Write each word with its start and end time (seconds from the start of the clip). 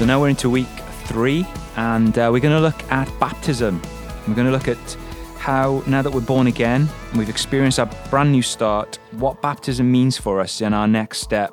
So 0.00 0.06
now 0.06 0.18
we're 0.18 0.30
into 0.30 0.48
week 0.48 0.66
three, 1.04 1.46
and 1.76 2.16
uh, 2.16 2.30
we're 2.32 2.40
going 2.40 2.56
to 2.56 2.60
look 2.60 2.90
at 2.90 3.06
baptism. 3.20 3.82
We're 4.26 4.34
going 4.34 4.46
to 4.46 4.50
look 4.50 4.66
at 4.66 4.96
how, 5.36 5.82
now 5.86 6.00
that 6.00 6.10
we're 6.10 6.22
born 6.22 6.46
again, 6.46 6.88
and 7.10 7.18
we've 7.18 7.28
experienced 7.28 7.78
our 7.78 7.84
brand 8.08 8.32
new 8.32 8.40
start, 8.40 8.98
what 9.10 9.42
baptism 9.42 9.92
means 9.92 10.16
for 10.16 10.40
us 10.40 10.62
in 10.62 10.72
our 10.72 10.88
next 10.88 11.18
step 11.18 11.52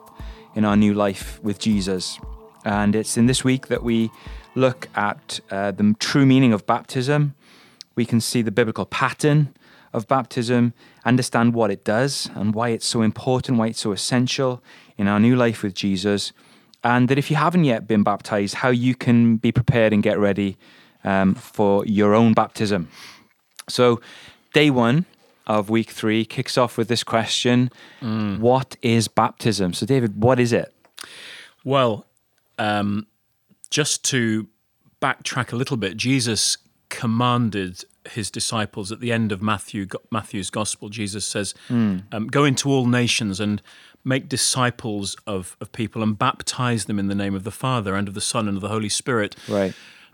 in 0.56 0.64
our 0.64 0.78
new 0.78 0.94
life 0.94 1.44
with 1.44 1.60
Jesus. 1.60 2.21
And 2.64 2.96
it's 2.96 3.18
in 3.18 3.25
this 3.25 3.44
week 3.44 3.68
that 3.68 3.84
we 3.84 4.12
look 4.56 4.88
at 4.96 5.42
uh, 5.52 5.71
the 5.71 5.93
true 6.00 6.25
meaning 6.25 6.54
of 6.54 6.66
baptism. 6.66 7.36
We 7.96 8.06
can 8.06 8.21
see 8.21 8.42
the 8.42 8.52
biblical 8.52 8.86
pattern 8.86 9.54
of 9.92 10.07
baptism, 10.07 10.74
understand 11.04 11.54
what 11.54 11.70
it 11.70 11.84
does 11.84 12.29
and 12.34 12.56
why 12.56 12.70
it's 12.70 12.86
so 12.86 13.02
important, 13.02 13.57
why 13.57 13.68
it's 13.68 13.82
so 13.82 13.92
essential 13.92 14.64
in 14.98 15.10
our 15.10 15.20
new 15.20 15.36
life 15.36 15.64
with 15.64 15.74
Jesus 15.74 16.32
and 16.84 17.10
that 17.10 17.18
if 17.18 17.30
you 17.30 17.38
haven't 17.38 17.64
yet 17.64 17.88
been 17.88 18.04
baptized, 18.04 18.56
how 18.56 18.70
you 18.70 18.96
can 18.96 19.38
be 19.38 19.52
prepared 19.52 19.94
and 19.94 20.04
get 20.04 20.18
ready 20.20 20.58
um, 21.04 21.36
for 21.36 21.86
your 21.86 22.14
own 22.14 22.34
baptism. 22.34 22.90
So, 23.70 24.02
day 24.54 24.70
one 24.70 25.06
of 25.46 25.70
week 25.70 25.90
three 25.92 26.26
kicks 26.26 26.58
off 26.58 26.78
with 26.78 26.88
this 26.90 27.04
question 27.04 27.72
mm. 28.02 28.40
What 28.40 28.76
is 28.82 29.08
baptism? 29.08 29.74
So, 29.74 29.86
David, 29.86 30.22
what 30.22 30.40
is 30.40 30.54
it? 30.54 30.74
Well, 31.64 32.06
um, 32.58 33.08
just 33.70 34.03
to 34.06 34.48
backtrack 35.02 35.52
a 35.52 35.56
little 35.56 35.78
bit, 35.78 35.98
Jesus 35.98 36.58
commanded 36.89 37.84
his 38.09 38.31
disciples 38.31 38.92
at 38.92 39.02
the 39.02 39.12
end 39.12 39.31
of 39.31 39.42
Matthew 39.42 39.88
Matthew's 40.12 40.50
gospel. 40.50 40.89
Jesus 40.89 41.25
says, 41.25 41.53
mm. 41.70 42.03
um, 42.12 42.28
"Go 42.28 42.45
into 42.45 42.70
all 42.70 42.86
nations 42.86 43.39
and 43.39 43.62
make 44.08 44.30
disciples 44.30 45.16
of, 45.27 45.58
of 45.59 45.72
people 45.72 46.02
and 46.02 46.17
baptize 46.17 46.86
them 46.86 46.97
in 46.97 47.08
the 47.08 47.16
name 47.16 47.36
of 47.36 47.44
the 47.44 47.52
Father 47.52 47.95
and 47.95 48.08
of 48.08 48.13
the 48.13 48.22
Son 48.22 48.47
and 48.47 48.58
of 48.58 48.61
the 48.61 48.69
Holy 48.69 48.89
Spirit. 48.89 49.36
Right. 49.47 49.73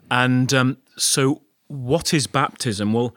And 0.10 0.54
um, 0.54 0.78
so, 0.98 1.44
what 1.68 2.14
is 2.14 2.28
baptism? 2.28 2.92
Well, 2.92 3.16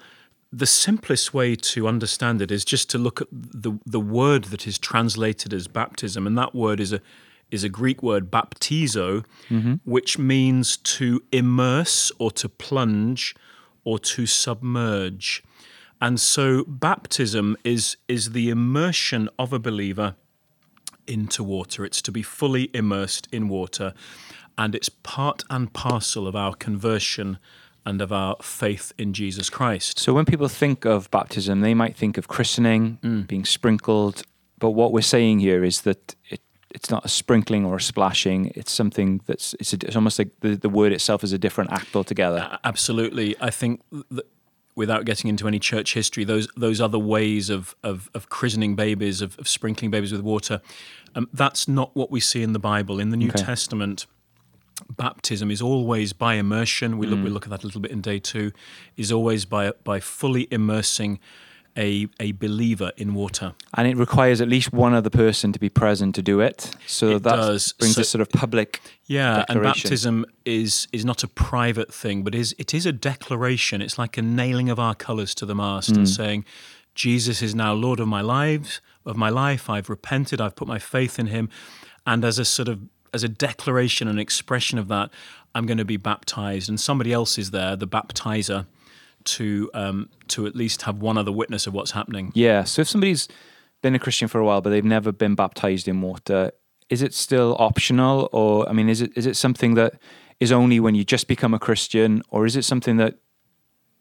the 0.52 0.66
simplest 0.66 1.34
way 1.34 1.56
to 1.56 1.88
understand 1.88 2.40
it 2.40 2.50
is 2.50 2.64
just 2.64 2.88
to 2.90 2.98
look 2.98 3.20
at 3.20 3.28
the 3.32 3.78
the 3.84 4.00
word 4.00 4.44
that 4.44 4.66
is 4.66 4.78
translated 4.78 5.52
as 5.52 5.66
baptism, 5.66 6.26
and 6.26 6.38
that 6.38 6.54
word 6.54 6.78
is 6.78 6.92
a 6.92 7.00
is 7.50 7.64
a 7.64 7.68
Greek 7.68 8.02
word 8.02 8.30
baptizo, 8.30 9.24
mm-hmm. 9.48 9.74
which 9.84 10.18
means 10.18 10.76
to 10.76 11.22
immerse 11.32 12.12
or 12.18 12.30
to 12.30 12.48
plunge 12.48 13.34
or 13.84 13.98
to 13.98 14.26
submerge. 14.26 15.42
And 16.00 16.20
so 16.20 16.64
baptism 16.64 17.56
is 17.64 17.96
is 18.08 18.30
the 18.30 18.50
immersion 18.50 19.28
of 19.38 19.52
a 19.52 19.58
believer 19.58 20.14
into 21.06 21.42
water. 21.44 21.84
It's 21.84 22.02
to 22.02 22.12
be 22.12 22.22
fully 22.22 22.70
immersed 22.74 23.28
in 23.32 23.48
water, 23.48 23.94
and 24.58 24.74
it's 24.74 24.88
part 24.88 25.44
and 25.50 25.72
parcel 25.72 26.26
of 26.26 26.36
our 26.36 26.54
conversion 26.54 27.38
and 27.84 28.02
of 28.02 28.12
our 28.12 28.36
faith 28.42 28.92
in 28.98 29.12
Jesus 29.12 29.48
Christ. 29.48 29.98
So 30.00 30.12
when 30.12 30.24
people 30.24 30.48
think 30.48 30.84
of 30.84 31.10
baptism, 31.10 31.60
they 31.60 31.74
might 31.74 31.96
think 31.96 32.18
of 32.18 32.26
christening, 32.26 32.98
mm. 33.02 33.26
being 33.28 33.44
sprinkled, 33.44 34.24
but 34.58 34.70
what 34.70 34.92
we're 34.92 35.02
saying 35.02 35.40
here 35.40 35.62
is 35.64 35.82
that 35.82 36.16
it, 36.28 36.40
it's 36.70 36.90
not 36.90 37.04
a 37.04 37.08
sprinkling 37.08 37.64
or 37.64 37.76
a 37.76 37.80
splashing. 37.80 38.52
It's 38.54 38.72
something 38.72 39.20
that's 39.26 39.54
it's, 39.54 39.72
a, 39.72 39.76
it's 39.76 39.96
almost 39.96 40.18
like 40.18 40.30
the, 40.40 40.56
the 40.56 40.68
word 40.68 40.92
itself 40.92 41.22
is 41.22 41.32
a 41.32 41.38
different 41.38 41.72
act 41.72 41.94
altogether. 41.94 42.58
Absolutely, 42.64 43.36
I 43.40 43.50
think 43.50 43.82
that 44.10 44.26
without 44.76 45.06
getting 45.06 45.28
into 45.28 45.48
any 45.48 45.58
church 45.58 45.94
history, 45.94 46.22
those 46.22 46.46
those 46.56 46.80
other 46.80 46.98
ways 46.98 47.50
of 47.50 47.74
of, 47.82 48.08
of 48.14 48.28
christening 48.28 48.76
babies, 48.76 49.20
of, 49.22 49.36
of, 49.38 49.48
sprinkling 49.48 49.90
babies 49.90 50.12
with 50.12 50.20
water, 50.20 50.60
um, 51.16 51.28
that's 51.32 51.66
not 51.66 51.96
what 51.96 52.10
we 52.10 52.20
see 52.20 52.42
in 52.42 52.52
the 52.52 52.58
Bible. 52.58 53.00
In 53.00 53.10
the 53.10 53.16
New 53.16 53.30
okay. 53.30 53.42
Testament, 53.42 54.06
baptism 54.96 55.50
is 55.50 55.60
always 55.60 56.12
by 56.12 56.34
immersion. 56.34 56.98
We 56.98 57.06
look 57.06 57.18
mm. 57.18 57.24
we 57.24 57.30
look 57.30 57.44
at 57.44 57.50
that 57.50 57.64
a 57.64 57.66
little 57.66 57.80
bit 57.80 57.90
in 57.90 58.02
day 58.02 58.18
two. 58.20 58.52
Is 58.96 59.10
always 59.10 59.44
by 59.46 59.72
by 59.82 59.98
fully 59.98 60.46
immersing 60.50 61.18
a, 61.76 62.08
a 62.18 62.32
believer 62.32 62.92
in 62.96 63.14
water. 63.14 63.54
And 63.74 63.86
it 63.86 63.96
requires 63.96 64.40
at 64.40 64.48
least 64.48 64.72
one 64.72 64.94
other 64.94 65.10
person 65.10 65.52
to 65.52 65.58
be 65.58 65.68
present 65.68 66.14
to 66.14 66.22
do 66.22 66.40
it. 66.40 66.74
So 66.86 67.16
it 67.16 67.22
that 67.24 67.36
does. 67.36 67.72
brings 67.74 67.96
so, 67.96 68.00
a 68.00 68.04
sort 68.04 68.22
of 68.22 68.30
public 68.30 68.80
Yeah, 69.06 69.44
and 69.48 69.62
baptism 69.62 70.24
is 70.44 70.88
is 70.92 71.04
not 71.04 71.22
a 71.22 71.28
private 71.28 71.92
thing, 71.92 72.24
but 72.24 72.34
is 72.34 72.54
it 72.58 72.74
is 72.74 72.86
a 72.86 72.92
declaration. 72.92 73.82
It's 73.82 73.98
like 73.98 74.16
a 74.16 74.22
nailing 74.22 74.70
of 74.70 74.78
our 74.78 74.94
colours 74.94 75.34
to 75.36 75.46
the 75.46 75.54
mast 75.54 75.92
mm. 75.92 75.98
and 75.98 76.08
saying, 76.08 76.44
Jesus 76.94 77.42
is 77.42 77.54
now 77.54 77.72
Lord 77.74 78.00
of 78.00 78.08
my 78.08 78.22
lives, 78.22 78.80
of 79.04 79.16
my 79.16 79.28
life. 79.28 79.68
I've 79.68 79.90
repented, 79.90 80.40
I've 80.40 80.56
put 80.56 80.66
my 80.66 80.78
faith 80.78 81.18
in 81.18 81.26
him. 81.26 81.48
And 82.06 82.24
as 82.24 82.38
a 82.38 82.44
sort 82.44 82.68
of 82.68 82.80
as 83.12 83.22
a 83.22 83.28
declaration 83.28 84.08
and 84.08 84.18
expression 84.18 84.78
of 84.78 84.88
that, 84.88 85.10
I'm 85.54 85.66
going 85.66 85.78
to 85.78 85.84
be 85.84 85.96
baptized. 85.96 86.68
And 86.68 86.78
somebody 86.78 87.12
else 87.12 87.38
is 87.38 87.50
there, 87.50 87.76
the 87.76 87.88
baptizer, 87.88 88.66
to 89.26 89.70
um, 89.74 90.08
to 90.28 90.46
at 90.46 90.56
least 90.56 90.82
have 90.82 90.98
one 90.98 91.18
other 91.18 91.32
witness 91.32 91.66
of 91.66 91.74
what's 91.74 91.92
happening. 91.92 92.32
Yeah. 92.34 92.64
So 92.64 92.82
if 92.82 92.88
somebody's 92.88 93.28
been 93.82 93.94
a 93.94 93.98
Christian 93.98 94.28
for 94.28 94.40
a 94.40 94.44
while 94.44 94.60
but 94.60 94.70
they've 94.70 94.84
never 94.84 95.12
been 95.12 95.34
baptized 95.34 95.86
in 95.88 96.00
water, 96.00 96.52
is 96.88 97.02
it 97.02 97.14
still 97.14 97.56
optional, 97.58 98.28
or 98.32 98.68
I 98.68 98.72
mean, 98.72 98.88
is 98.88 99.00
it 99.00 99.12
is 99.16 99.26
it 99.26 99.36
something 99.36 99.74
that 99.74 99.94
is 100.40 100.52
only 100.52 100.80
when 100.80 100.94
you 100.94 101.04
just 101.04 101.28
become 101.28 101.54
a 101.54 101.58
Christian, 101.58 102.22
or 102.30 102.46
is 102.46 102.56
it 102.56 102.64
something 102.64 102.96
that 102.98 103.16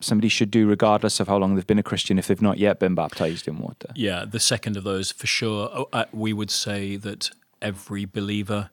somebody 0.02 0.28
should 0.30 0.52
do 0.52 0.68
regardless 0.68 1.20
of 1.20 1.28
how 1.28 1.38
long 1.38 1.56
they've 1.56 1.66
been 1.66 1.80
a 1.80 1.84
Christian 1.84 2.20
if 2.20 2.28
they've 2.28 2.42
not 2.42 2.58
yet 2.58 2.80
been 2.80 2.96
baptized 2.96 3.48
in 3.48 3.58
water? 3.58 3.90
Yeah, 3.96 4.26
the 4.26 4.40
second 4.40 4.78
of 4.78 4.84
those 4.84 5.12
for 5.12 5.28
sure. 5.28 5.70
Oh, 5.74 5.90
uh, 5.94 6.06
we 6.12 6.34
would 6.34 6.52
say 6.52 6.96
that 6.98 7.32
every 7.62 8.06
believer 8.06 8.70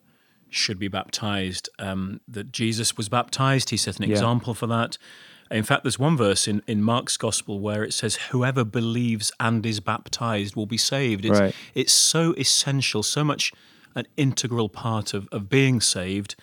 should 0.50 0.78
be 0.78 0.88
baptized. 0.88 1.69
Um, 1.78 2.20
that 2.28 2.52
Jesus 2.52 2.96
was 2.96 3.08
baptized; 3.08 3.70
he 3.70 3.76
set 3.76 3.98
an 3.98 4.08
yeah. 4.08 4.12
example 4.12 4.54
for 4.54 4.66
that. 4.66 4.98
In 5.52 5.64
fact, 5.64 5.84
there's 5.84 5.98
one 5.98 6.16
verse 6.16 6.48
in, 6.48 6.62
in 6.66 6.82
Mark's 6.82 7.16
gospel 7.16 7.60
where 7.60 7.84
it 7.84 7.92
says, 7.92 8.16
Whoever 8.30 8.64
believes 8.64 9.30
and 9.38 9.64
is 9.66 9.80
baptized 9.80 10.56
will 10.56 10.66
be 10.66 10.78
saved. 10.78 11.24
It's, 11.24 11.38
right. 11.38 11.54
it's 11.74 11.92
so 11.92 12.32
essential, 12.38 13.02
so 13.02 13.22
much 13.22 13.52
an 13.94 14.06
integral 14.16 14.68
part 14.68 15.12
of, 15.12 15.28
of 15.30 15.48
being 15.48 15.80
saved 15.80 16.34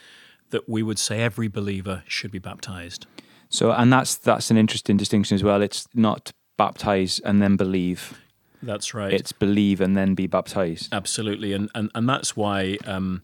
that 0.52 0.70
we 0.70 0.84
would 0.84 1.00
say 1.00 1.22
every 1.22 1.48
believer 1.48 2.04
should 2.08 2.32
be 2.32 2.40
baptized. 2.40 3.08
So, 3.50 3.72
and 3.72 3.92
that's 3.92 4.16
that's 4.16 4.52
an 4.52 4.58
interesting 4.58 4.98
distinction 4.98 5.36
as 5.36 5.44
well. 5.44 5.62
It's 5.62 5.88
not 5.96 6.32
baptize 6.58 7.20
and 7.20 7.42
then 7.42 7.56
believe. 7.56 8.20
That's 8.62 8.94
right. 8.94 9.12
It's 9.12 9.32
believe 9.32 9.82
and 9.82 9.98
then 9.98 10.14
be 10.14 10.28
baptized. 10.28 10.94
Absolutely, 10.94 11.54
and 11.54 11.70
and 11.74 11.90
and 11.96 12.08
that's 12.08 12.36
why 12.38 12.78
um, 12.86 13.24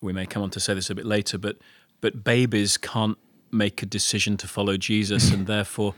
we 0.00 0.12
may 0.12 0.24
come 0.24 0.42
on 0.42 0.50
to 0.50 0.60
say 0.60 0.72
this 0.72 0.88
a 0.88 0.94
bit 0.94 1.04
later, 1.04 1.36
but 1.36 1.58
but 2.00 2.24
babies 2.24 2.78
can't 2.78 3.18
make 3.52 3.82
a 3.82 3.86
decision 3.86 4.36
to 4.38 4.48
follow 4.48 4.76
Jesus, 4.76 5.30
and 5.30 5.46
therefore 5.54 5.94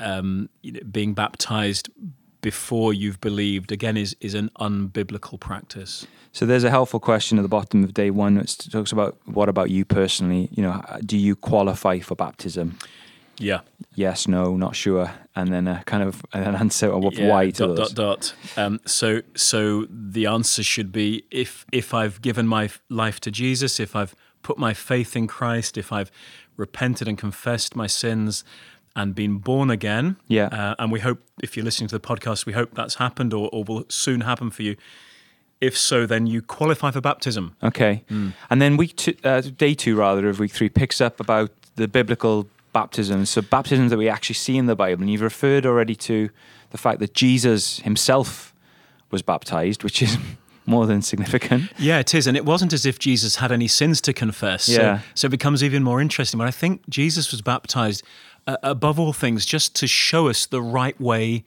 um, 0.00 0.48
being 0.90 1.14
baptized 1.14 1.88
before 2.40 2.94
you've 2.94 3.20
believed 3.20 3.72
again 3.72 3.96
is 3.96 4.16
is 4.20 4.34
an 4.34 4.50
unbiblical 4.60 5.38
practice. 5.38 6.06
So 6.32 6.46
there's 6.46 6.64
a 6.64 6.70
helpful 6.70 7.00
question 7.00 7.38
at 7.38 7.42
the 7.42 7.48
bottom 7.48 7.82
of 7.82 7.94
day 7.94 8.10
one 8.10 8.34
that 8.34 8.56
talks 8.70 8.92
about 8.92 9.18
what 9.24 9.48
about 9.48 9.70
you 9.70 9.84
personally? 9.84 10.48
You 10.52 10.62
know, 10.62 10.82
do 11.04 11.16
you 11.16 11.34
qualify 11.34 11.98
for 12.00 12.14
baptism? 12.14 12.78
Yeah. 13.38 13.60
Yes, 13.94 14.28
no, 14.28 14.56
not 14.56 14.76
sure, 14.76 15.12
and 15.34 15.52
then 15.52 15.68
a 15.68 15.82
kind 15.84 16.02
of 16.02 16.24
an 16.32 16.54
answer 16.54 16.92
of 16.92 17.02
yeah, 17.14 17.28
why 17.28 17.50
to 17.50 17.66
dot, 17.66 17.76
those. 17.76 17.92
Dot 17.92 18.20
dot. 18.20 18.34
Um, 18.56 18.80
so 18.84 19.22
so 19.34 19.86
the 19.90 20.26
answer 20.26 20.62
should 20.62 20.92
be 20.92 21.24
if 21.30 21.64
if 21.72 21.94
I've 21.94 22.20
given 22.20 22.46
my 22.46 22.70
life 22.88 23.20
to 23.20 23.30
Jesus, 23.30 23.80
if 23.80 23.96
I've 23.96 24.14
put 24.42 24.58
my 24.58 24.74
faith 24.74 25.16
in 25.16 25.26
Christ, 25.26 25.76
if 25.76 25.92
I've 25.92 26.10
repented 26.56 27.08
and 27.08 27.16
confessed 27.16 27.76
my 27.76 27.86
sins 27.86 28.44
and 28.96 29.14
been 29.14 29.38
born 29.38 29.70
again. 29.70 30.16
Yeah. 30.26 30.46
Uh, 30.46 30.74
and 30.78 30.90
we 30.90 31.00
hope, 31.00 31.22
if 31.42 31.56
you're 31.56 31.64
listening 31.64 31.88
to 31.88 31.98
the 31.98 32.06
podcast, 32.06 32.46
we 32.46 32.52
hope 32.52 32.74
that's 32.74 32.96
happened 32.96 33.32
or, 33.32 33.48
or 33.52 33.64
will 33.64 33.84
soon 33.88 34.22
happen 34.22 34.50
for 34.50 34.62
you. 34.62 34.76
If 35.60 35.76
so, 35.76 36.06
then 36.06 36.26
you 36.26 36.42
qualify 36.42 36.90
for 36.90 37.00
baptism. 37.00 37.56
Okay. 37.62 38.04
Mm. 38.10 38.34
And 38.50 38.62
then 38.62 38.76
week 38.76 38.96
two, 38.96 39.14
uh, 39.24 39.40
day 39.40 39.74
two, 39.74 39.96
rather, 39.96 40.28
of 40.28 40.38
week 40.38 40.52
three 40.52 40.68
picks 40.68 41.00
up 41.00 41.20
about 41.20 41.50
the 41.76 41.88
biblical 41.88 42.48
baptisms. 42.72 43.30
So, 43.30 43.42
baptisms 43.42 43.90
that 43.90 43.98
we 43.98 44.08
actually 44.08 44.34
see 44.34 44.56
in 44.56 44.66
the 44.66 44.76
Bible. 44.76 45.02
And 45.02 45.10
you've 45.10 45.20
referred 45.20 45.66
already 45.66 45.96
to 45.96 46.30
the 46.70 46.78
fact 46.78 47.00
that 47.00 47.14
Jesus 47.14 47.80
himself 47.80 48.54
was 49.10 49.22
baptized, 49.22 49.82
which 49.82 50.02
is 50.02 50.16
more 50.68 50.86
than 50.86 51.02
significant. 51.02 51.72
Yeah, 51.78 51.98
it 51.98 52.14
is. 52.14 52.26
And 52.26 52.36
it 52.36 52.44
wasn't 52.44 52.72
as 52.72 52.84
if 52.84 52.98
Jesus 52.98 53.36
had 53.36 53.52
any 53.52 53.68
sins 53.68 54.00
to 54.02 54.12
confess. 54.12 54.68
Yeah. 54.68 54.98
So, 54.98 55.04
so 55.14 55.26
it 55.26 55.30
becomes 55.30 55.62
even 55.62 55.82
more 55.82 56.00
interesting. 56.00 56.38
But 56.38 56.48
I 56.48 56.50
think 56.50 56.88
Jesus 56.88 57.30
was 57.30 57.40
baptized 57.40 58.02
uh, 58.46 58.56
above 58.62 58.98
all 58.98 59.12
things 59.12 59.46
just 59.46 59.74
to 59.76 59.86
show 59.86 60.28
us 60.28 60.46
the 60.46 60.62
right 60.62 60.98
way 61.00 61.44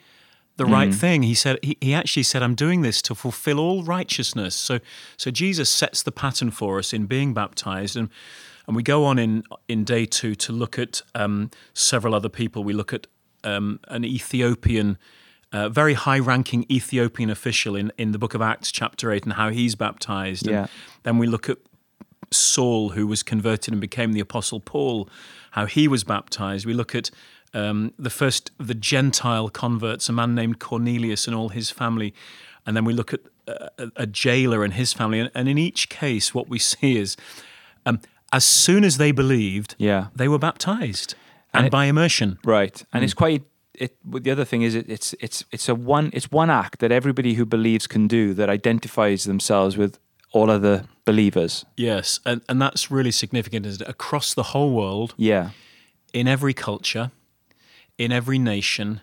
the 0.57 0.65
right 0.65 0.89
mm. 0.89 0.95
thing. 0.95 1.23
He 1.23 1.33
said 1.33 1.57
he, 1.63 1.77
he 1.81 1.93
actually 1.93 2.23
said, 2.23 2.43
I'm 2.43 2.55
doing 2.55 2.81
this 2.81 3.01
to 3.03 3.15
fulfill 3.15 3.59
all 3.59 3.83
righteousness. 3.83 4.53
So 4.53 4.79
so 5.17 5.31
Jesus 5.31 5.69
sets 5.69 6.03
the 6.03 6.11
pattern 6.11 6.51
for 6.51 6.77
us 6.77 6.93
in 6.93 7.05
being 7.05 7.33
baptized. 7.33 7.95
And 7.95 8.09
and 8.67 8.75
we 8.75 8.83
go 8.83 9.05
on 9.05 9.17
in 9.17 9.43
in 9.67 9.83
day 9.83 10.05
two 10.05 10.35
to 10.35 10.51
look 10.51 10.77
at 10.77 11.01
um, 11.15 11.49
several 11.73 12.13
other 12.13 12.29
people. 12.29 12.63
We 12.63 12.73
look 12.73 12.93
at 12.93 13.07
um, 13.43 13.79
an 13.87 14.05
Ethiopian 14.05 14.97
uh, 15.51 15.69
very 15.69 15.93
high 15.93 16.19
ranking 16.19 16.65
Ethiopian 16.71 17.29
official 17.29 17.75
in, 17.75 17.91
in 17.97 18.11
the 18.11 18.19
book 18.19 18.33
of 18.33 18.41
Acts, 18.41 18.71
chapter 18.71 19.11
8, 19.11 19.23
and 19.25 19.33
how 19.33 19.49
he's 19.49 19.75
baptized. 19.75 20.47
Yeah. 20.47 20.67
then 21.03 21.17
we 21.17 21.27
look 21.27 21.49
at 21.49 21.57
Saul, 22.31 22.89
who 22.89 23.05
was 23.07 23.23
converted 23.23 23.73
and 23.73 23.81
became 23.81 24.13
the 24.13 24.19
Apostle 24.21 24.59
Paul, 24.61 25.09
how 25.51 25.65
he 25.65 25.87
was 25.87 26.03
baptized. 26.03 26.65
We 26.65 26.73
look 26.73 26.95
at 26.95 27.11
um, 27.53 27.93
the 27.99 28.09
first 28.09 28.51
the 28.57 28.73
Gentile 28.73 29.49
converts, 29.49 30.07
a 30.07 30.13
man 30.13 30.33
named 30.33 30.59
Cornelius 30.59 31.27
and 31.27 31.35
all 31.35 31.49
his 31.49 31.69
family. 31.69 32.13
And 32.65 32.75
then 32.77 32.85
we 32.85 32.93
look 32.93 33.13
at 33.13 33.19
a, 33.47 33.91
a 33.97 34.07
jailer 34.07 34.63
and 34.63 34.73
his 34.75 34.93
family. 34.93 35.19
And, 35.19 35.31
and, 35.35 35.49
in 35.49 35.57
each 35.57 35.89
case, 35.89 36.33
what 36.33 36.47
we 36.47 36.59
see 36.59 36.97
is 36.97 37.17
um, 37.85 37.99
as 38.31 38.45
soon 38.45 38.85
as 38.85 38.97
they 38.97 39.11
believed, 39.11 39.75
Yeah. 39.77 40.07
they 40.15 40.29
were 40.29 40.39
baptized 40.39 41.15
and, 41.53 41.65
it- 41.65 41.71
by 41.71 41.85
immersion. 41.85 42.39
Right, 42.45 42.81
and 42.93 43.03
it's 43.03 43.13
quite. 43.13 43.43
It. 43.81 43.97
The 44.23 44.31
other 44.31 44.45
thing 44.45 44.61
is, 44.61 44.75
it, 44.75 44.87
it's 44.89 45.15
it's 45.19 45.43
it's 45.51 45.69
a 45.69 45.75
one. 45.75 46.09
It's 46.13 46.31
one 46.31 46.49
act 46.49 46.79
that 46.79 46.91
everybody 46.91 47.33
who 47.33 47.45
believes 47.45 47.87
can 47.87 48.07
do 48.07 48.33
that 48.35 48.49
identifies 48.49 49.23
themselves 49.23 49.77
with 49.77 49.97
all 50.31 50.49
other 50.49 50.85
believers. 51.05 51.65
Yes. 51.75 52.19
And, 52.25 52.41
and 52.47 52.61
that's 52.61 52.89
really 52.89 53.11
significant, 53.11 53.65
isn't 53.65 53.81
it? 53.81 53.89
Across 53.89 54.33
the 54.35 54.43
whole 54.43 54.71
world, 54.71 55.13
Yeah, 55.17 55.49
in 56.13 56.27
every 56.27 56.53
culture, 56.53 57.11
in 57.97 58.11
every 58.11 58.39
nation, 58.39 59.01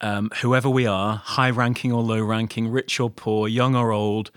um, 0.00 0.30
whoever 0.42 0.68
we 0.68 0.86
are, 0.86 1.16
high 1.16 1.50
ranking 1.50 1.92
or 1.92 2.02
low 2.02 2.22
ranking, 2.22 2.68
rich 2.68 3.00
or 3.00 3.10
poor, 3.10 3.48
young 3.48 3.74
or 3.74 3.92
old, 3.92 4.30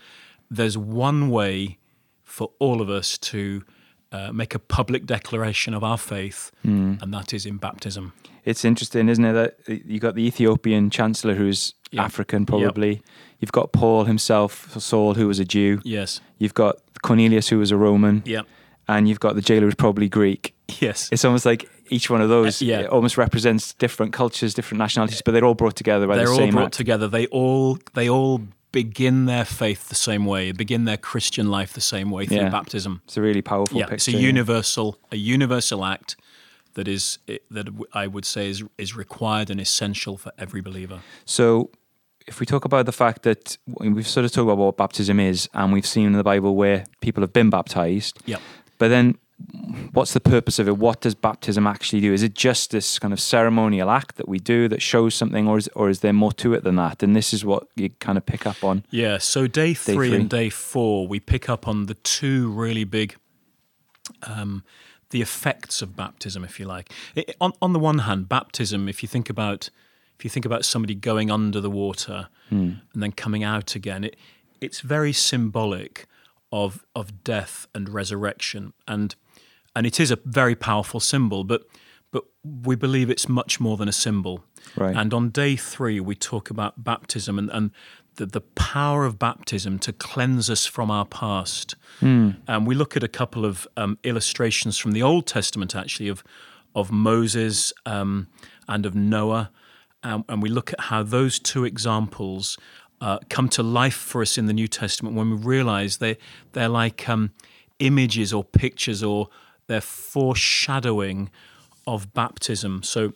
there's 0.50 0.78
one 0.78 1.30
way 1.30 1.78
for 2.24 2.52
all 2.60 2.82
of 2.82 2.90
us 2.90 3.18
to 3.18 3.64
uh, 4.14 4.32
make 4.32 4.56
a 4.56 4.60
public 4.60 5.06
declaration 5.06 5.74
of 5.74 5.84
our 5.84 5.98
faith, 5.98 6.52
Hmm. 6.64 6.96
and 7.02 7.14
that 7.14 7.34
is 7.34 7.46
in 7.46 7.58
baptism. 7.58 8.14
it's 8.46 8.64
interesting, 8.66 9.08
isn't 9.10 9.24
it? 9.26 9.34
That 9.34 9.86
you 9.86 10.00
got 10.00 10.16
the 10.16 10.26
Ethiopian 10.28 10.90
chancellor 10.90 11.34
who's 11.36 11.74
Yeah. 11.92 12.04
African, 12.04 12.46
probably. 12.46 13.02
You've 13.40 13.52
got 13.54 13.72
Paul 13.72 14.04
himself, 14.06 14.76
Saul, 14.82 15.14
who 15.14 15.28
was 15.28 15.40
a 15.40 15.46
Jew. 15.46 15.80
Yes. 15.86 16.20
You've 16.40 16.54
got 16.54 16.76
Cornelius, 17.04 17.48
who 17.50 17.58
was 17.60 17.72
a 17.72 17.78
Roman, 17.78 18.22
Yeah. 18.26 18.42
and 18.88 19.08
you've 19.08 19.20
got 19.22 19.36
the 19.36 19.42
jailer, 19.42 19.66
who's 19.68 19.76
probably 19.76 20.10
Greek. 20.10 20.54
Yes. 20.80 21.08
It's 21.12 21.24
almost 21.24 21.46
like 21.46 21.70
each 21.90 22.10
one 22.10 22.20
of 22.22 22.30
those 22.30 22.62
Uh, 22.62 22.66
yeah. 22.66 22.80
it 22.82 22.88
almost 22.90 23.18
represents 23.18 23.74
different 23.76 24.12
cultures, 24.12 24.54
different 24.54 24.80
nationalities, 24.80 25.22
but 25.24 25.32
they're 25.34 25.46
all 25.46 25.54
brought 25.56 25.76
together 25.78 26.06
by 26.08 26.16
They're 26.18 26.26
the 26.26 26.32
all 26.44 26.52
brought 26.52 26.66
act. 26.66 26.74
together. 26.74 27.08
They 27.08 27.28
all 27.28 27.78
they 27.94 28.10
all 28.10 28.42
begin 28.74 29.26
their 29.26 29.46
faith 29.46 29.88
the 29.88 29.96
same 29.96 30.26
way, 30.26 30.52
begin 30.52 30.84
their 30.84 30.98
Christian 30.98 31.50
life 31.50 31.72
the 31.72 31.80
same 31.96 32.10
way 32.12 32.26
through 32.26 32.38
Yeah. 32.38 32.50
baptism. 32.50 33.02
It's 33.06 33.16
a 33.16 33.22
really 33.22 33.42
powerful 33.42 33.78
Yeah, 33.78 33.86
picture. 33.86 33.96
it's 33.96 34.08
a 34.10 34.12
yeah. 34.12 34.20
universal 34.32 34.98
a 35.12 35.16
universal 35.16 35.86
act 35.86 36.18
that 36.74 36.88
is 36.90 37.20
that 37.52 37.68
I 37.94 38.08
would 38.08 38.26
say 38.26 38.50
is 38.50 38.64
is 38.78 38.94
required 38.96 39.50
and 39.50 39.62
essential 39.62 40.18
for 40.18 40.32
every 40.38 40.60
believer. 40.62 41.00
So, 41.24 41.70
if 42.28 42.40
we 42.40 42.46
talk 42.46 42.66
about 42.66 42.86
the 42.86 42.92
fact 42.92 43.22
that 43.24 43.58
we've 43.80 44.08
sort 44.08 44.26
of 44.26 44.32
talked 44.32 44.46
about 44.52 44.58
what 44.58 44.76
baptism 44.78 45.20
is, 45.20 45.48
and 45.54 45.72
we've 45.72 45.86
seen 45.96 46.08
in 46.08 46.14
the 46.14 46.24
Bible 46.24 46.56
where 46.56 46.84
people 47.02 47.22
have 47.22 47.34
been 47.34 47.50
baptized, 47.50 48.18
Yep. 48.26 48.42
but 48.80 48.88
then 48.90 49.16
what's 49.92 50.14
the 50.14 50.20
purpose 50.20 50.60
of 50.60 50.68
it? 50.68 50.78
What 50.78 51.02
does 51.02 51.16
baptism 51.16 51.68
actually 51.68 52.02
do? 52.02 52.14
Is 52.14 52.24
it 52.24 52.34
just 52.34 52.72
this 52.72 53.00
kind 53.00 53.14
of 53.14 53.20
ceremonial 53.20 53.90
act 53.90 54.16
that 54.16 54.28
we 54.28 54.40
do 54.40 54.68
that 54.68 54.82
shows 54.82 55.16
something, 55.16 55.48
or 55.48 55.58
is, 55.58 55.70
or 55.76 55.90
is 55.90 56.00
there 56.00 56.14
more 56.14 56.32
to 56.34 56.54
it 56.54 56.64
than 56.64 56.76
that? 56.78 57.04
And 57.04 57.16
this 57.16 57.34
is 57.34 57.46
what 57.46 57.68
you 57.76 57.90
kind 58.00 58.18
of 58.18 58.26
pick 58.26 58.46
up 58.46 58.64
on. 58.64 58.84
Yeah, 58.90 59.18
so 59.18 59.48
day 59.48 59.74
three, 59.74 60.10
three. 60.10 60.16
and 60.16 60.30
day 60.30 60.50
four, 60.50 61.08
we 61.08 61.20
pick 61.20 61.50
up 61.50 61.68
on 61.68 61.86
the 61.86 61.96
two 61.96 62.50
really 62.52 62.84
big, 62.84 63.16
um, 64.24 64.64
the 65.10 65.22
effects 65.22 65.82
of 65.82 65.96
baptism, 65.96 66.44
if 66.44 66.60
you 66.60 66.66
like. 66.66 66.92
I 67.16 67.26
on 67.40 67.54
on 67.62 67.74
the 67.74 67.80
one 67.80 68.00
hand, 68.00 68.30
baptism, 68.30 68.88
if 68.88 69.04
you 69.04 69.08
think 69.08 69.30
about, 69.30 69.70
if 70.18 70.24
you 70.24 70.30
think 70.30 70.46
about 70.46 70.66
somebody 70.66 70.96
going 70.96 71.30
under 71.30 71.60
the 71.62 71.70
water 71.70 72.30
and 72.50 72.82
then 72.94 73.12
coming 73.12 73.44
out 73.44 73.76
again, 73.76 74.04
it 74.04 74.16
it's 74.62 74.82
very 74.82 75.12
symbolic 75.12 76.06
of 76.52 76.86
of 76.96 77.24
death 77.24 77.68
and 77.74 77.90
resurrection, 77.90 78.74
and 78.88 79.16
and 79.76 79.86
it 79.86 80.00
is 80.00 80.12
a 80.12 80.20
very 80.26 80.56
powerful 80.56 81.00
symbol, 81.00 81.44
but 81.44 81.64
but 82.12 82.26
we 82.44 82.76
believe 82.76 83.10
it's 83.10 83.28
much 83.28 83.60
more 83.60 83.76
than 83.76 83.88
a 83.88 83.92
symbol. 83.92 84.44
Right. 84.78 84.96
And 84.96 85.14
on 85.14 85.30
day 85.30 85.56
three, 85.56 86.00
we 86.00 86.14
talk 86.16 86.52
about 86.52 86.84
baptism 86.84 87.40
and, 87.40 87.50
and 87.50 87.72
the, 88.16 88.28
the 88.28 88.42
power 88.42 89.04
of 89.04 89.18
baptism 89.18 89.80
to 89.80 89.92
cleanse 89.92 90.48
us 90.48 90.66
from 90.68 90.92
our 90.92 91.06
past. 91.06 91.76
And 92.48 92.68
we 92.68 92.76
look 92.76 92.96
at 92.96 93.04
a 93.04 93.08
couple 93.08 93.46
of 93.46 93.68
um, 93.78 93.98
illustrations 94.04 94.78
from 94.78 94.92
the 94.92 95.02
Old 95.02 95.26
Testament, 95.26 95.76
actually, 95.76 96.08
of, 96.08 96.24
of 96.76 96.92
Moses 96.92 97.74
um, 97.88 98.28
and 98.68 98.86
of 98.86 98.94
Noah. 98.94 99.50
Um, 100.04 100.24
and 100.30 100.44
we 100.44 100.50
look 100.50 100.72
at 100.72 100.82
how 100.82 101.02
those 101.02 101.40
two 101.40 101.66
examples 101.66 102.58
uh, 103.02 103.20
come 103.30 103.50
to 103.50 103.64
life 103.64 103.96
for 103.96 104.22
us 104.22 104.38
in 104.38 104.46
the 104.46 104.54
New 104.54 104.68
Testament 104.68 105.16
when 105.16 105.32
we 105.32 105.38
realize 105.38 105.98
they, 105.98 106.18
they're 106.52 106.70
like 106.70 107.10
um, 107.10 107.32
images 107.80 108.32
or 108.32 108.44
pictures 108.44 109.02
or 109.02 109.30
they're 109.74 109.82
foreshadowing 109.82 111.30
of 111.86 112.14
baptism. 112.14 112.84
So 112.84 113.14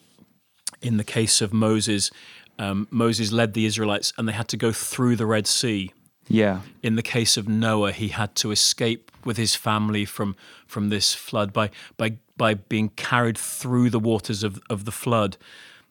in 0.82 0.98
the 0.98 1.04
case 1.04 1.42
of 1.42 1.54
Moses, 1.54 2.12
um, 2.60 2.88
Moses 2.92 3.32
led 3.32 3.54
the 3.54 3.66
Israelites 3.66 4.12
and 4.18 4.28
they 4.28 4.34
had 4.34 4.48
to 4.50 4.58
go 4.58 4.72
through 4.72 5.16
the 5.16 5.26
Red 5.26 5.48
Sea. 5.48 5.92
Yeah, 6.30 6.62
In 6.84 6.96
the 6.96 7.02
case 7.04 7.38
of 7.38 7.48
Noah, 7.48 7.94
he 7.94 8.10
had 8.10 8.36
to 8.36 8.52
escape 8.52 9.12
with 9.24 9.38
his 9.38 9.56
family 9.56 10.04
from, 10.04 10.36
from 10.66 10.90
this 10.90 11.14
flood 11.14 11.54
by, 11.54 11.70
by, 11.96 12.18
by 12.36 12.56
being 12.56 12.90
carried 12.90 13.38
through 13.38 13.90
the 13.90 14.00
waters 14.00 14.44
of, 14.44 14.60
of 14.70 14.84
the 14.84 14.92
flood. 14.92 15.38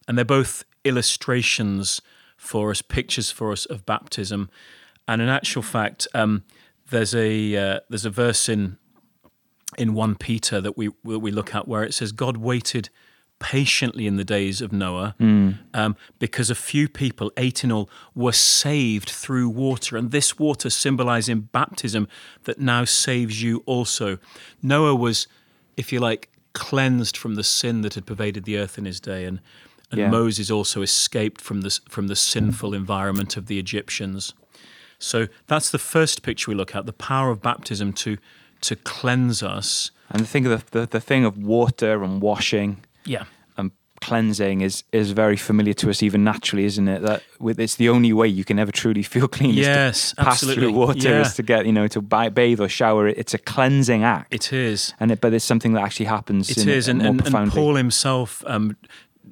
And 0.07 0.15
they're 0.15 0.25
both 0.25 0.63
illustrations 0.83 2.01
for 2.35 2.69
us, 2.69 2.83
pictures 2.83 3.31
for 3.31 3.51
us 3.51 3.65
of 3.65 3.83
baptism. 3.85 4.51
And 5.07 5.23
in 5.23 5.27
actual 5.27 5.63
fact, 5.63 6.07
um, 6.13 6.43
there's, 6.91 7.15
a, 7.15 7.55
uh, 7.55 7.79
there's 7.89 8.05
a 8.05 8.11
verse 8.11 8.47
in, 8.47 8.77
in 9.77 9.93
1 9.93 10.15
Peter 10.15 10.61
that 10.61 10.77
we, 10.77 10.87
that 11.03 11.19
we 11.19 11.31
look 11.31 11.53
at 11.53 11.67
where 11.67 11.83
it 11.83 11.93
says, 11.93 12.11
God 12.11 12.37
waited 12.37 12.89
patiently 13.39 14.07
in 14.07 14.15
the 14.15 14.23
days 14.23 14.61
of 14.61 14.71
Noah 14.73 15.13
um, 15.19 15.95
because 16.17 16.49
a 16.49 16.55
few 16.55 16.87
people, 16.89 17.31
eight 17.37 17.63
in 17.63 17.71
all, 17.71 17.87
were 18.15 18.31
saved 18.31 19.09
through 19.09 19.49
water. 19.49 19.95
And 19.97 20.09
this 20.11 20.39
water 20.39 20.69
symbolizing 20.71 21.41
baptism 21.41 22.07
that 22.45 22.59
now 22.59 22.83
saves 22.85 23.43
you 23.43 23.61
also. 23.67 24.17
Noah 24.63 24.95
was, 24.95 25.27
if 25.75 25.91
you 25.93 25.99
like, 25.99 26.29
cleansed 26.53 27.15
from 27.15 27.35
the 27.35 27.43
sin 27.43 27.81
that 27.81 27.93
had 27.93 28.07
pervaded 28.07 28.45
the 28.45 28.57
earth 28.57 28.79
in 28.79 28.85
his 28.85 28.99
day. 28.99 29.25
And, 29.25 29.39
and 29.91 29.99
Yeah. 29.99 30.09
Moses 30.09 30.49
also 30.49 30.81
escaped 30.81 31.39
from 31.39 31.61
the, 31.61 31.79
from 31.89 32.07
the 32.07 32.15
sinful 32.15 32.73
environment 32.73 33.37
of 33.37 33.45
the 33.45 33.59
Egyptians. 33.59 34.33
So 34.97 35.27
that's 35.45 35.69
the 35.69 35.77
first 35.77 36.23
picture 36.23 36.49
we 36.49 36.55
look 36.55 36.73
at 36.75 36.87
the 36.87 36.93
power 36.93 37.29
of 37.29 37.39
baptism 37.43 37.93
to, 37.93 38.17
to 38.61 38.75
cleanse 38.75 39.41
us. 39.43 39.91
and 40.09 40.21
the 40.21 40.27
thing 40.27 40.45
of 40.45 40.69
the, 40.71 40.79
the, 40.79 40.85
the 40.87 40.99
thing 41.01 41.25
of 41.25 41.37
water 41.37 42.03
and 42.03 42.21
washing 42.21 42.77
Yeah. 43.05 43.25
and 43.57 43.71
cleansing 44.01 44.61
is 44.61 44.83
is 44.91 45.11
very 45.11 45.35
familiar 45.37 45.73
to 45.73 45.89
us 45.89 46.01
even 46.03 46.23
naturally, 46.23 46.65
isn't 46.65 46.87
it? 46.87 47.01
That 47.01 47.23
with 47.39 47.59
it's 47.59 47.75
the 47.75 47.89
only 47.89 48.13
way 48.13 48.27
you 48.27 48.43
can 48.45 48.57
ever 48.59 48.71
truly 48.71 49.03
feel 49.03 49.27
clean 49.27 49.53
Yes, 49.53 49.97
is 49.97 50.09
to 50.11 50.15
pass 50.15 50.27
absolutely. 50.33 50.63
through 50.63 50.73
water 50.73 51.09
Yeah. 51.09 51.21
is 51.21 51.33
to 51.35 51.43
get 51.43 51.65
you 51.65 51.71
know 51.73 51.87
to 51.87 52.01
bathe 52.01 52.59
or 52.59 52.69
shower. 52.69 53.07
It's 53.07 53.33
a 53.33 53.37
cleansing 53.53 54.03
act, 54.03 54.33
It 54.33 54.53
is. 54.53 54.93
and 54.99 55.11
it, 55.11 55.19
but 55.21 55.33
it's 55.33 55.45
something 55.45 55.73
that 55.73 55.83
actually 55.83 56.05
happens. 56.07 56.49
It 56.49 56.57
in 56.63 56.69
is, 56.69 56.87
and, 56.87 57.01
and, 57.01 57.21
and. 57.35 57.51
Paul 57.51 57.75
himself 57.75 58.43
um, 58.47 58.75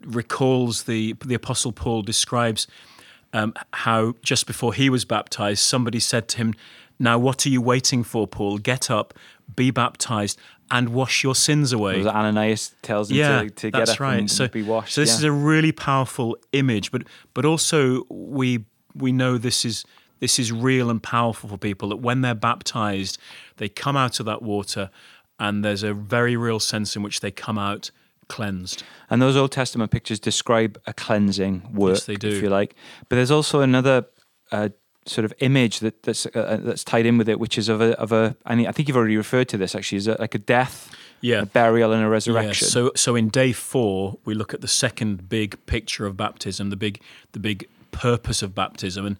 recalls 0.06 0.84
the 0.84 1.16
the 1.26 1.34
apostle 1.36 1.72
Paul 1.72 2.02
describes 2.02 2.68
um, 3.34 3.54
how 3.74 4.14
just 4.22 4.48
before 4.48 4.74
he 4.74 4.90
was 4.90 5.06
baptized, 5.06 5.60
somebody 5.62 6.00
said 6.00 6.28
to 6.30 6.38
him, 6.38 6.54
"Now 7.00 7.18
what 7.18 7.46
are 7.46 7.50
you 7.50 7.62
waiting 7.62 8.04
for, 8.04 8.28
Paul? 8.28 8.58
Get 8.58 8.90
up, 8.90 9.14
be 9.56 9.72
baptized, 9.72 10.40
and 10.72 10.90
wash 10.90 11.24
your 11.24 11.36
sins 11.36 11.74
away." 11.74 11.98
Was 11.98 12.08
Ananias 12.08 12.76
tells 12.82 13.12
him 13.12 13.18
yeah, 13.18 13.44
to, 13.44 13.50
to 13.50 13.72
get 13.72 13.90
up 13.90 14.00
right. 14.00 14.20
and 14.20 14.32
so, 14.32 14.48
be 14.48 14.64
washed. 14.64 14.94
so 14.94 15.02
this 15.02 15.12
yeah. 15.12 15.18
is 15.18 15.24
a 15.24 15.32
really 15.32 15.72
powerful 15.72 16.38
image, 16.52 16.92
but 16.92 17.04
but 17.34 17.46
also 17.46 18.04
we 18.10 18.66
we 18.94 19.12
know 19.12 19.38
this 19.38 19.66
is 19.66 19.86
this 20.20 20.40
is 20.40 20.52
real 20.52 20.90
and 20.90 21.02
powerful 21.04 21.50
for 21.50 21.58
people 21.58 21.90
that 21.90 21.98
when 21.98 22.22
they're 22.22 22.36
baptized, 22.36 23.18
they 23.58 23.70
come 23.70 23.98
out 23.98 24.20
of 24.20 24.26
that 24.26 24.42
water, 24.42 24.90
and 25.40 25.64
there's 25.64 25.84
a 25.84 25.94
very 25.94 26.36
real 26.36 26.60
sense 26.60 26.96
in 26.96 27.04
which 27.04 27.20
they 27.20 27.32
come 27.32 27.58
out 27.58 27.92
cleansed. 28.28 28.84
And 29.10 29.22
those 29.22 29.36
Old 29.36 29.52
Testament 29.52 29.92
pictures 29.92 30.20
describe 30.20 30.82
a 30.88 30.94
cleansing 30.94 31.74
work, 31.74 32.04
they 32.06 32.16
do. 32.16 32.30
if 32.30 32.42
you 32.42 32.50
like. 32.50 32.76
But 33.10 33.18
there's 33.18 33.32
also 33.32 33.62
another 33.62 34.06
uh, 34.52 34.70
sort 35.06 35.26
of 35.26 35.34
image 35.40 35.80
that, 35.80 36.04
that's 36.04 36.26
uh, 36.28 36.60
that's 36.62 36.84
tied 36.84 37.06
in 37.06 37.18
with 37.18 37.30
it, 37.30 37.40
which 37.40 37.58
is 37.58 37.70
of 37.70 37.82
a 37.82 37.98
of 38.00 38.12
a. 38.12 38.36
I, 38.46 38.56
mean, 38.56 38.68
I 38.68 38.72
think 38.72 38.88
you've 38.88 38.98
already 38.98 39.18
referred 39.18 39.48
to 39.50 39.58
this 39.58 39.76
actually, 39.76 39.98
is 40.00 40.08
like 40.08 40.34
a 40.36 40.40
death, 40.40 40.90
Yeah. 41.22 41.42
a 41.44 41.46
burial, 41.46 41.92
and 41.92 42.02
a 42.02 42.06
Yeah, 42.06 42.10
resurrection. 42.12 42.68
so 42.68 42.92
so 42.96 43.16
in 43.16 43.30
day 43.30 43.52
four, 43.54 44.18
we 44.26 44.34
look 44.34 44.54
at 44.54 44.62
the 44.62 44.68
second 44.68 45.30
big 45.30 45.64
picture 45.66 46.06
of 46.06 46.18
baptism, 46.18 46.70
the 46.70 46.76
big 46.76 47.02
the 47.34 47.40
big 47.40 47.68
purpose 47.92 48.42
of 48.42 48.54
baptism, 48.56 49.06
and 49.06 49.18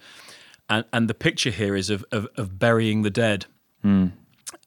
and, 0.70 0.86
and 0.92 1.08
the 1.08 1.14
picture 1.14 1.52
here 1.52 1.76
is 1.76 1.90
of, 1.92 2.04
of, 2.12 2.28
of 2.36 2.58
burying 2.58 3.04
the 3.04 3.12
dead. 3.12 3.46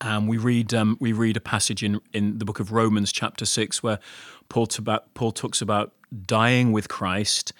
And 0.01 0.29
we 0.29 0.37
read 0.37 0.73
um, 0.73 0.95
we 1.01 1.11
read 1.11 1.35
a 1.35 1.41
passage 1.41 1.83
in, 1.83 1.99
in 2.13 2.37
the 2.37 2.45
book 2.45 2.59
of 2.61 2.71
Romans, 2.71 3.11
chapter 3.11 3.45
six, 3.45 3.83
where 3.83 3.99
Paul 4.47 4.67
about, 4.77 5.13
Paul 5.13 5.31
talks 5.33 5.61
about 5.61 5.91
dying 6.25 6.71
with 6.71 6.87
Christ, 6.87 7.51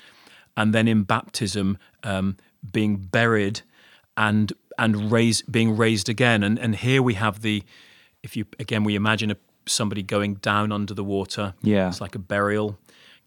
and 0.55 0.73
then 0.73 0.87
in 0.87 1.03
baptism 1.03 1.77
um, 2.03 2.37
being 2.71 2.97
buried 2.97 3.61
and 4.17 4.53
and 4.77 5.11
raised 5.11 5.51
being 5.51 5.75
raised 5.75 6.09
again. 6.09 6.43
And 6.43 6.59
and 6.59 6.75
here 6.75 7.01
we 7.01 7.15
have 7.15 7.41
the 7.41 7.63
if 8.23 8.35
you 8.35 8.45
again 8.59 8.83
we 8.83 8.95
imagine 8.95 9.31
a, 9.31 9.37
somebody 9.65 10.03
going 10.03 10.35
down 10.35 10.71
under 10.71 10.93
the 10.93 11.03
water. 11.03 11.53
Yeah. 11.61 11.87
it's 11.87 12.01
like 12.01 12.15
a 12.15 12.19
burial. 12.19 12.77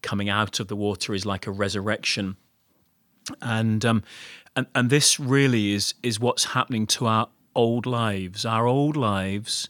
Coming 0.01 0.29
out 0.29 0.59
of 0.59 0.67
the 0.67 0.75
water 0.75 1.13
is 1.13 1.25
like 1.25 1.47
a 1.47 1.51
resurrection, 1.51 2.35
and 3.41 3.85
um, 3.85 4.03
and 4.53 4.67
and 4.75 4.89
this 4.89 5.17
really 5.17 5.71
is 5.71 5.93
is 6.03 6.19
what's 6.19 6.43
happening 6.45 6.87
to 6.87 7.07
our 7.07 7.29
old 7.55 7.85
lives. 7.85 8.45
Our 8.45 8.67
old 8.67 8.97
lives, 8.97 9.69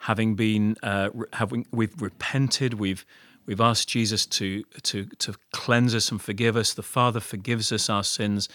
having 0.00 0.34
been 0.34 0.76
uh, 0.82 1.10
having 1.32 1.66
we've 1.72 2.00
repented, 2.00 2.74
we've 2.74 3.06
we've 3.46 3.60
asked 3.60 3.88
Jesus 3.88 4.26
to 4.26 4.64
to 4.82 5.06
to 5.06 5.34
cleanse 5.52 5.94
us 5.94 6.10
and 6.10 6.20
forgive 6.20 6.56
us. 6.56 6.74
The 6.74 6.82
Father 6.82 7.20
forgives 7.20 7.72
us 7.72 7.88
our 7.88 8.04
sins, 8.04 8.48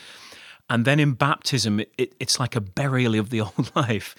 and 0.69 0.85
then 0.85 0.99
in 0.99 1.13
baptism, 1.13 1.79
it, 1.79 1.91
it, 1.97 2.13
it's 2.19 2.39
like 2.39 2.55
a 2.55 2.61
burial 2.61 3.15
of 3.15 3.29
the 3.29 3.41
old 3.47 3.71
life, 3.75 4.15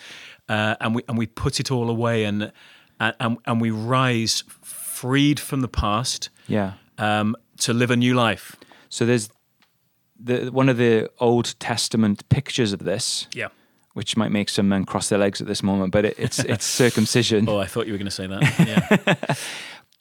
uh, 0.48 0.76
and 0.80 0.94
we 0.94 1.02
and 1.08 1.18
we 1.18 1.26
put 1.26 1.60
it 1.60 1.70
all 1.70 1.88
away, 1.90 2.24
and 2.24 2.52
and 3.00 3.38
and 3.46 3.60
we 3.60 3.70
rise 3.70 4.44
freed 4.62 5.38
from 5.40 5.60
the 5.60 5.68
past 5.68 6.30
Yeah. 6.48 6.72
um, 6.98 7.36
to 7.58 7.72
live 7.74 7.90
a 7.90 7.96
new 7.96 8.14
life. 8.14 8.56
So 8.88 9.04
there's 9.04 9.28
the 10.18 10.48
one 10.50 10.68
of 10.70 10.76
the 10.78 11.10
Old 11.18 11.54
Testament 11.58 12.26
pictures 12.30 12.72
of 12.72 12.78
this, 12.80 13.26
Yeah. 13.34 13.48
which 13.92 14.16
might 14.16 14.30
make 14.32 14.48
some 14.48 14.68
men 14.68 14.84
cross 14.86 15.08
their 15.10 15.18
legs 15.18 15.40
at 15.42 15.46
this 15.46 15.62
moment, 15.62 15.92
but 15.92 16.04
it, 16.06 16.14
it's 16.18 16.38
it's 16.52 16.64
circumcision. 16.64 17.48
Oh, 17.48 17.58
I 17.58 17.66
thought 17.66 17.86
you 17.86 17.92
were 17.92 17.98
going 17.98 18.10
to 18.10 18.22
say 18.22 18.26
that. 18.26 18.42
Yeah. 18.66 19.34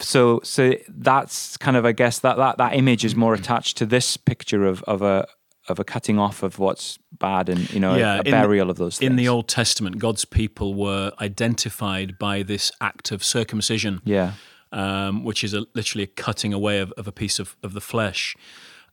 So 0.02 0.42
so 0.44 0.74
that's 0.90 1.56
kind 1.56 1.78
of 1.78 1.86
I 1.86 1.94
guess 1.94 2.20
that 2.20 2.36
that 2.36 2.58
that 2.58 2.74
image 2.76 3.06
is 3.06 3.16
more 3.16 3.34
attached 3.42 3.78
to 3.78 3.86
this 3.86 4.18
picture 4.18 4.66
of 4.66 4.84
of 4.84 5.02
a 5.02 5.26
of 5.68 5.80
a 5.80 5.84
cutting 5.84 6.20
off 6.20 6.44
of 6.44 6.60
what's 6.60 7.00
bad 7.20 7.50
and 7.50 7.72
you 7.74 7.80
know 7.80 7.96
Yeah, 7.96 8.20
a, 8.20 8.24
the- 8.24 8.32
burial 8.32 8.70
of 8.70 8.78
those 8.78 8.98
things. 9.00 9.10
In 9.10 9.16
the 9.16 9.28
Old 9.28 9.48
Testament, 9.48 9.98
God's 10.00 10.26
people 10.26 10.74
were 10.74 11.12
identified 11.22 12.18
by 12.20 12.44
this 12.44 12.72
act 12.82 13.12
of 13.12 13.24
circumcision. 13.24 14.02
yeah 14.06 14.34
um, 14.72 15.24
which 15.24 15.44
is 15.44 15.54
a, 15.54 15.66
literally 15.74 16.04
a 16.04 16.08
cutting 16.08 16.54
away 16.54 16.80
of, 16.80 16.92
of 16.98 17.08
a 17.08 17.12
piece 17.12 17.40
of, 17.40 17.56
of 17.64 17.72
the 17.74 17.80
flesh. 17.80 18.36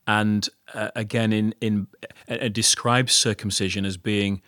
And 0.07 0.47
uh, 0.73 0.91
again, 0.95 1.33
in 1.33 1.53
in 1.59 1.87
it 2.27 2.43
it 2.43 2.53
describes 2.53 3.11
circumcision 3.13 3.83
as 3.85 3.97
being 3.97 4.41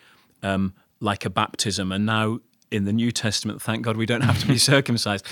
um, 0.44 0.74
like 1.02 1.26
a 1.26 1.30
baptism. 1.30 1.92
And 1.92 2.06
now 2.06 2.40
in 2.72 2.86
the 2.86 2.94
New 2.94 3.12
Testament, 3.12 3.62
thank 3.62 3.84
God 3.84 3.98
we 3.98 4.06
don't 4.06 4.22
have 4.24 4.40
to 4.42 4.48
be 4.48 4.58
circumcised. 4.74 5.26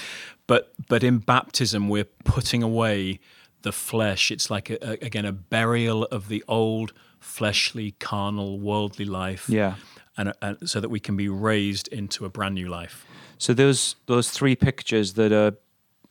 But 0.48 0.74
but 0.90 1.04
in 1.04 1.20
baptism, 1.20 1.88
we're 1.90 2.10
putting 2.26 2.64
away 2.64 3.20
the 3.64 3.72
flesh. 3.72 4.32
It's 4.32 4.50
like 4.50 4.70
a, 4.70 4.78
a, 4.82 4.92
again 5.06 5.26
a 5.26 5.32
burial 5.34 6.04
of 6.06 6.28
the 6.28 6.44
old 6.48 6.94
fleshly, 7.20 7.92
carnal, 8.00 8.60
worldly 8.60 9.06
life. 9.06 9.50
yeah. 9.50 9.76
And, 10.16 10.32
and 10.44 10.70
so 10.70 10.80
that 10.80 10.90
we 10.90 11.00
can 11.00 11.18
be 11.18 11.28
raised 11.28 11.88
into 11.88 12.24
a 12.26 12.30
brand 12.30 12.54
new 12.54 12.70
life. 12.70 13.04
So 13.40 13.54
those 13.54 13.96
those 14.06 14.30
three 14.30 14.56
pictures 14.56 15.14
that 15.14 15.32
are 15.32 15.54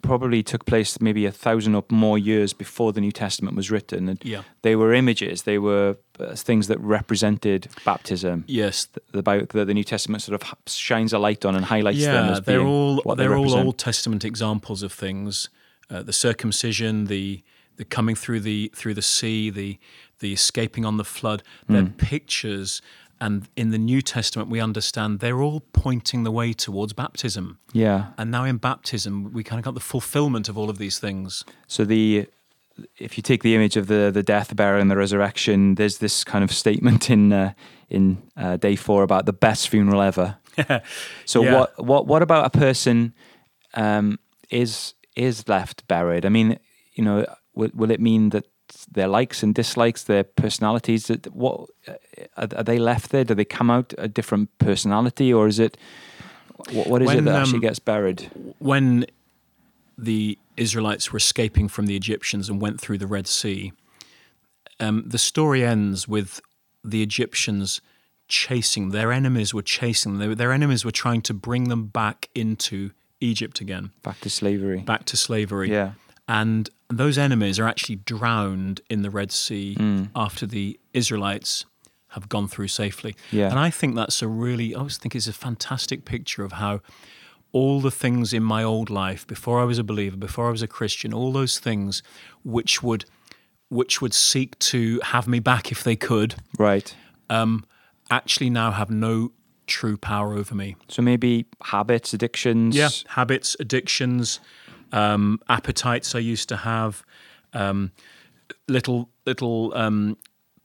probably 0.03 0.43
took 0.43 0.65
place 0.67 1.01
maybe 1.01 1.25
a 1.27 1.31
thousand 1.31 1.77
or 1.77 1.85
more 1.89 2.19
years 2.19 2.53
before 2.53 2.93
the 2.93 3.01
New 3.01 3.13
Testament 3.13 3.57
was 3.57 3.71
written, 3.71 4.09
and 4.09 4.19
Yeah. 4.25 4.43
they 4.63 4.75
were 4.75 4.93
images. 4.93 5.43
They 5.43 5.59
were 5.59 5.97
uh, 6.19 6.35
things 6.35 6.67
that 6.67 6.81
represented 6.81 7.69
baptism. 7.85 8.43
Yes, 8.49 8.89
The, 9.13 9.23
the, 9.53 9.65
the 9.65 9.75
New 9.75 9.85
Testament 9.85 10.23
sort 10.23 10.43
of 10.43 10.55
shines 10.67 11.13
a 11.13 11.19
light 11.19 11.45
on 11.45 11.55
and 11.55 11.65
highlights 11.65 12.03
them 12.05 12.29
yeah, 12.35 12.41
they're 12.41 12.61
all 12.67 13.01
what 13.05 13.17
they 13.19 13.29
they're 13.29 13.37
all. 13.37 13.55
Old 13.55 13.79
Testament 13.79 14.25
examples 14.25 14.83
of 14.83 14.93
things: 14.93 15.49
uh, 15.93 16.03
the 16.03 16.13
circumcision, 16.13 17.07
the 17.07 17.43
the 17.77 17.85
coming 17.85 18.15
through 18.17 18.41
the 18.41 18.71
through 18.75 18.95
the 18.95 19.03
sea, 19.03 19.51
the 19.51 19.79
the 20.19 20.33
escaping 20.33 20.85
on 20.85 20.97
the 20.99 21.05
flood. 21.05 21.43
They're 21.69 21.83
Hmm. 21.83 21.97
pictures, 21.97 22.83
and 23.21 23.49
in 23.57 23.71
the 23.71 23.79
New 23.79 24.03
Testament, 24.03 24.51
we 24.51 24.61
understand 24.63 25.21
they're 25.21 25.41
all 25.43 25.61
pointing 25.73 26.25
the 26.25 26.31
way 26.31 26.53
towards 26.53 26.93
baptism. 26.93 27.59
Yeah. 27.73 28.07
And 28.17 28.31
now 28.31 28.45
in 28.45 28.59
baptism, 28.59 29.33
we 29.33 29.43
kind 29.43 29.59
of 29.59 29.65
got 29.65 29.75
the 29.75 29.81
fulfillment 29.95 30.49
of 30.49 30.57
all 30.59 30.69
of 30.71 30.79
these 30.79 30.99
things. 30.99 31.45
So 31.67 31.85
the 31.85 32.27
if 32.97 33.17
you 33.19 33.23
take 33.23 33.43
the 33.43 33.55
image 33.55 33.77
of 33.81 33.87
the 33.87 34.11
the 34.13 34.23
death, 34.23 34.55
burial, 34.57 34.81
and 34.81 34.91
the 34.91 34.97
resurrection, 34.97 35.75
there's 35.75 35.99
this 35.99 36.25
kind 36.25 36.45
of 36.45 36.51
statement 36.53 37.11
in 37.11 37.33
uh, 37.33 37.53
in 37.89 38.17
uh, 38.37 38.57
day 38.57 38.77
four 38.77 39.03
about 39.03 39.27
the 39.27 39.33
best 39.33 39.69
funeral 39.69 40.01
ever. 40.03 40.37
So 41.25 41.43
Yeah. 41.43 41.55
what 41.55 41.69
what 41.85 42.07
what 42.07 42.23
about 42.23 42.45
a 42.55 42.59
person 42.59 43.13
um, 43.75 44.19
is 44.51 44.95
is 45.17 45.49
left 45.49 45.87
buried? 45.89 46.25
I 46.25 46.29
mean, 46.29 46.59
you 46.95 47.05
know, 47.05 47.27
will, 47.55 47.71
will 47.75 47.91
it 47.91 48.01
mean 48.01 48.31
that 48.31 48.47
their 48.91 49.09
likes 49.09 49.43
and 49.43 49.55
dislikes, 49.55 50.05
their 50.05 50.25
personalities, 50.25 51.07
that 51.07 51.27
what 51.35 51.69
are, 52.37 52.49
are 52.57 52.65
they 52.65 52.79
left 52.79 53.11
there? 53.11 53.25
Do 53.25 53.35
they 53.35 53.45
come 53.45 53.71
out 53.71 53.93
a 53.99 54.09
different 54.09 54.57
personality, 54.59 55.33
or 55.33 55.47
is 55.47 55.59
it 55.59 55.77
what, 56.71 56.87
what 56.87 57.03
is 57.03 57.11
it 57.11 57.17
When, 57.17 57.25
that 57.27 57.43
actually 57.43 57.57
um, 57.57 57.61
gets 57.61 57.79
buried? 57.79 58.31
when 58.59 59.07
the 59.99 60.39
Israelites 60.57 61.13
were 61.13 61.19
escaping 61.19 61.69
from 61.69 61.87
the 61.87 61.97
Egyptians 61.97 62.49
and 62.49 62.61
went 62.61 62.81
through 62.81 62.99
the 62.99 63.07
Red 63.07 63.27
Sea, 63.27 63.73
um, 64.81 65.05
the 65.07 65.19
story 65.19 65.65
ends 65.65 66.09
with 66.09 66.41
the 66.83 67.03
Egyptians 67.03 67.81
chasing 68.29 68.91
their 68.91 69.13
enemies 69.13 69.53
were 69.53 69.63
chasing 69.63 70.19
them. 70.19 70.35
Their 70.35 70.53
enemies 70.53 70.85
were 70.85 70.91
trying 70.91 71.21
to 71.23 71.35
bring 71.35 71.69
them 71.69 71.87
back 71.87 72.31
into 72.35 72.93
Egypt 73.23 73.61
again, 73.61 73.91
Back 74.03 74.21
to 74.21 74.31
slavery. 74.31 74.81
back 74.81 75.05
to 75.07 75.17
slavery. 75.17 75.71
Yeah. 75.71 75.93
And 76.29 76.69
those 76.89 77.19
enemies 77.19 77.59
are 77.59 77.67
actually 77.69 77.97
drowned 77.97 78.81
in 78.89 79.03
the 79.03 79.11
Red 79.11 79.33
Sea 79.33 79.75
Hmm. 79.75 80.05
after 80.15 80.47
the 80.47 80.79
Israelites 80.93 81.65
have 82.09 82.29
gone 82.29 82.47
through 82.49 82.69
safely. 82.69 83.15
Yeah. 83.31 83.49
And 83.49 83.59
I 83.59 83.71
think 83.71 83.95
that's 83.97 84.21
a 84.23 84.29
really, 84.29 84.75
I 84.75 84.79
always 84.79 84.99
think 84.99 85.15
it's 85.17 85.27
a 85.27 85.33
fantastic 85.33 86.05
picture 86.05 86.45
of 86.45 86.53
how 86.53 86.81
all 87.53 87.81
the 87.81 87.91
things 87.91 88.33
in 88.33 88.43
my 88.43 88.63
old 88.63 88.89
life, 88.91 89.27
before 89.27 89.61
I 89.61 89.65
was 89.65 89.79
a 89.79 89.85
believer, 89.85 90.17
before 90.17 90.49
I 90.49 90.51
was 90.51 90.63
a 90.63 90.67
Christian, 90.67 91.13
all 91.15 91.33
those 91.33 91.59
things 91.59 92.03
which 92.45 92.83
would 92.83 93.05
which 93.69 94.03
would 94.03 94.13
seek 94.13 94.59
to 94.59 95.01
have 95.03 95.27
me 95.27 95.39
back 95.39 95.73
if 95.73 95.83
they 95.83 95.97
could, 95.97 96.35
Right. 96.59 96.95
um, 97.31 97.65
actually 98.11 98.51
now 98.51 98.71
have 98.71 98.91
no 98.91 99.33
true 99.67 99.97
power 99.97 100.35
over 100.35 100.55
me. 100.55 100.77
So 100.89 101.03
maybe 101.03 101.47
habits, 101.63 102.13
addictions. 102.13 102.77
Yeah, 102.77 102.91
habits, 103.09 103.57
addictions, 103.61 104.41
um, 104.93 105.41
appetites 105.49 106.15
I 106.15 106.19
used 106.19 106.49
to 106.51 106.57
have, 106.57 107.05
um, 107.53 107.93
little 108.69 109.09
little 109.27 109.73
um, 109.75 110.17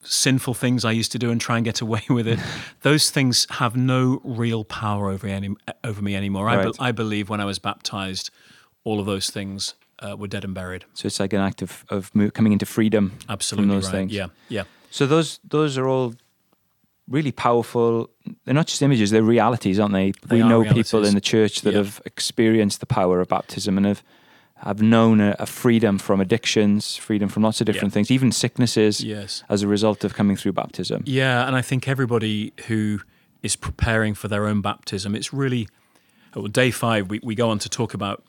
sinful 0.04 0.54
things 0.54 0.86
I 0.86 0.92
used 0.92 1.12
to 1.14 1.20
do 1.20 1.32
and 1.32 1.40
try 1.40 1.58
and 1.58 1.66
get 1.66 1.82
away 1.82 2.04
with 2.10 2.28
it. 2.28 2.40
Those 2.82 3.10
things 3.10 3.48
have 3.52 3.76
no 3.76 4.22
real 4.24 4.64
power 4.64 5.10
over 5.10 5.28
any 5.28 5.56
over 5.84 6.02
me 6.02 6.16
anymore. 6.16 6.50
I, 6.50 6.66
be, 6.66 6.72
I 6.80 6.92
believe 6.92 7.30
when 7.30 7.42
I 7.42 7.46
was 7.46 7.60
baptized, 7.60 8.30
all 8.84 9.00
of 9.00 9.06
those 9.06 9.30
things 9.30 9.76
uh, 10.00 10.16
were 10.18 10.28
dead 10.28 10.44
and 10.44 10.54
buried. 10.54 10.86
So 10.94 11.08
it's 11.08 11.20
like 11.20 11.34
an 11.34 11.42
act 11.42 11.62
of, 11.62 11.86
of 11.90 12.12
coming 12.34 12.54
into 12.54 12.66
freedom 12.66 13.18
Absolutely 13.30 13.68
from 13.68 13.76
those 13.76 13.86
right. 13.86 13.92
things. 13.92 14.14
Yeah, 14.14 14.28
yeah, 14.50 14.64
So 14.92 15.06
those 15.06 15.40
those 15.44 15.78
are 15.78 15.88
all 15.88 16.14
really 17.10 17.32
powerful. 17.32 18.10
They're 18.46 18.54
not 18.54 18.68
just 18.68 18.82
images; 18.82 19.12
they're 19.12 19.24
realities, 19.24 19.80
aren't 19.80 19.94
they? 19.94 20.12
They 20.26 20.38
we 20.38 20.42
are 20.42 20.50
know 20.50 20.64
people 20.64 21.06
in 21.06 21.14
the 21.14 21.22
church 21.22 21.62
that 21.62 21.72
Yeah. 21.74 21.78
have 21.80 22.02
experienced 22.06 22.80
the 22.80 22.86
power 22.86 23.22
of 23.22 23.28
baptism 23.28 23.78
and 23.78 23.86
have 23.86 24.04
have 24.58 24.82
known 24.82 25.22
a, 25.22 25.36
a 25.38 25.46
freedom 25.46 26.00
from 26.00 26.20
addictions, 26.20 26.96
freedom 26.96 27.30
from 27.30 27.44
lots 27.44 27.62
of 27.62 27.66
different 27.68 27.94
things, 27.94 28.10
even 28.10 28.32
sicknesses, 28.32 29.04
yes. 29.04 29.44
as 29.50 29.62
a 29.62 29.68
result 29.68 30.04
of 30.04 30.16
coming 30.16 30.36
through 30.36 30.52
baptism. 30.54 31.04
Yeah, 31.06 31.46
and 31.48 31.56
I 31.56 31.62
think 31.62 31.88
everybody 31.88 32.54
who 32.68 33.02
is 33.44 33.56
preparing 33.56 34.16
for 34.16 34.28
their 34.28 34.48
own 34.48 34.62
baptism, 34.62 35.16
it's 35.16 35.32
really. 35.34 35.68
Well, 36.36 36.48
day 36.48 36.70
five, 36.72 37.10
we, 37.10 37.20
we 37.24 37.34
go 37.36 37.50
on 37.50 37.58
to 37.60 37.70
talk 37.70 37.94
about 37.96 38.24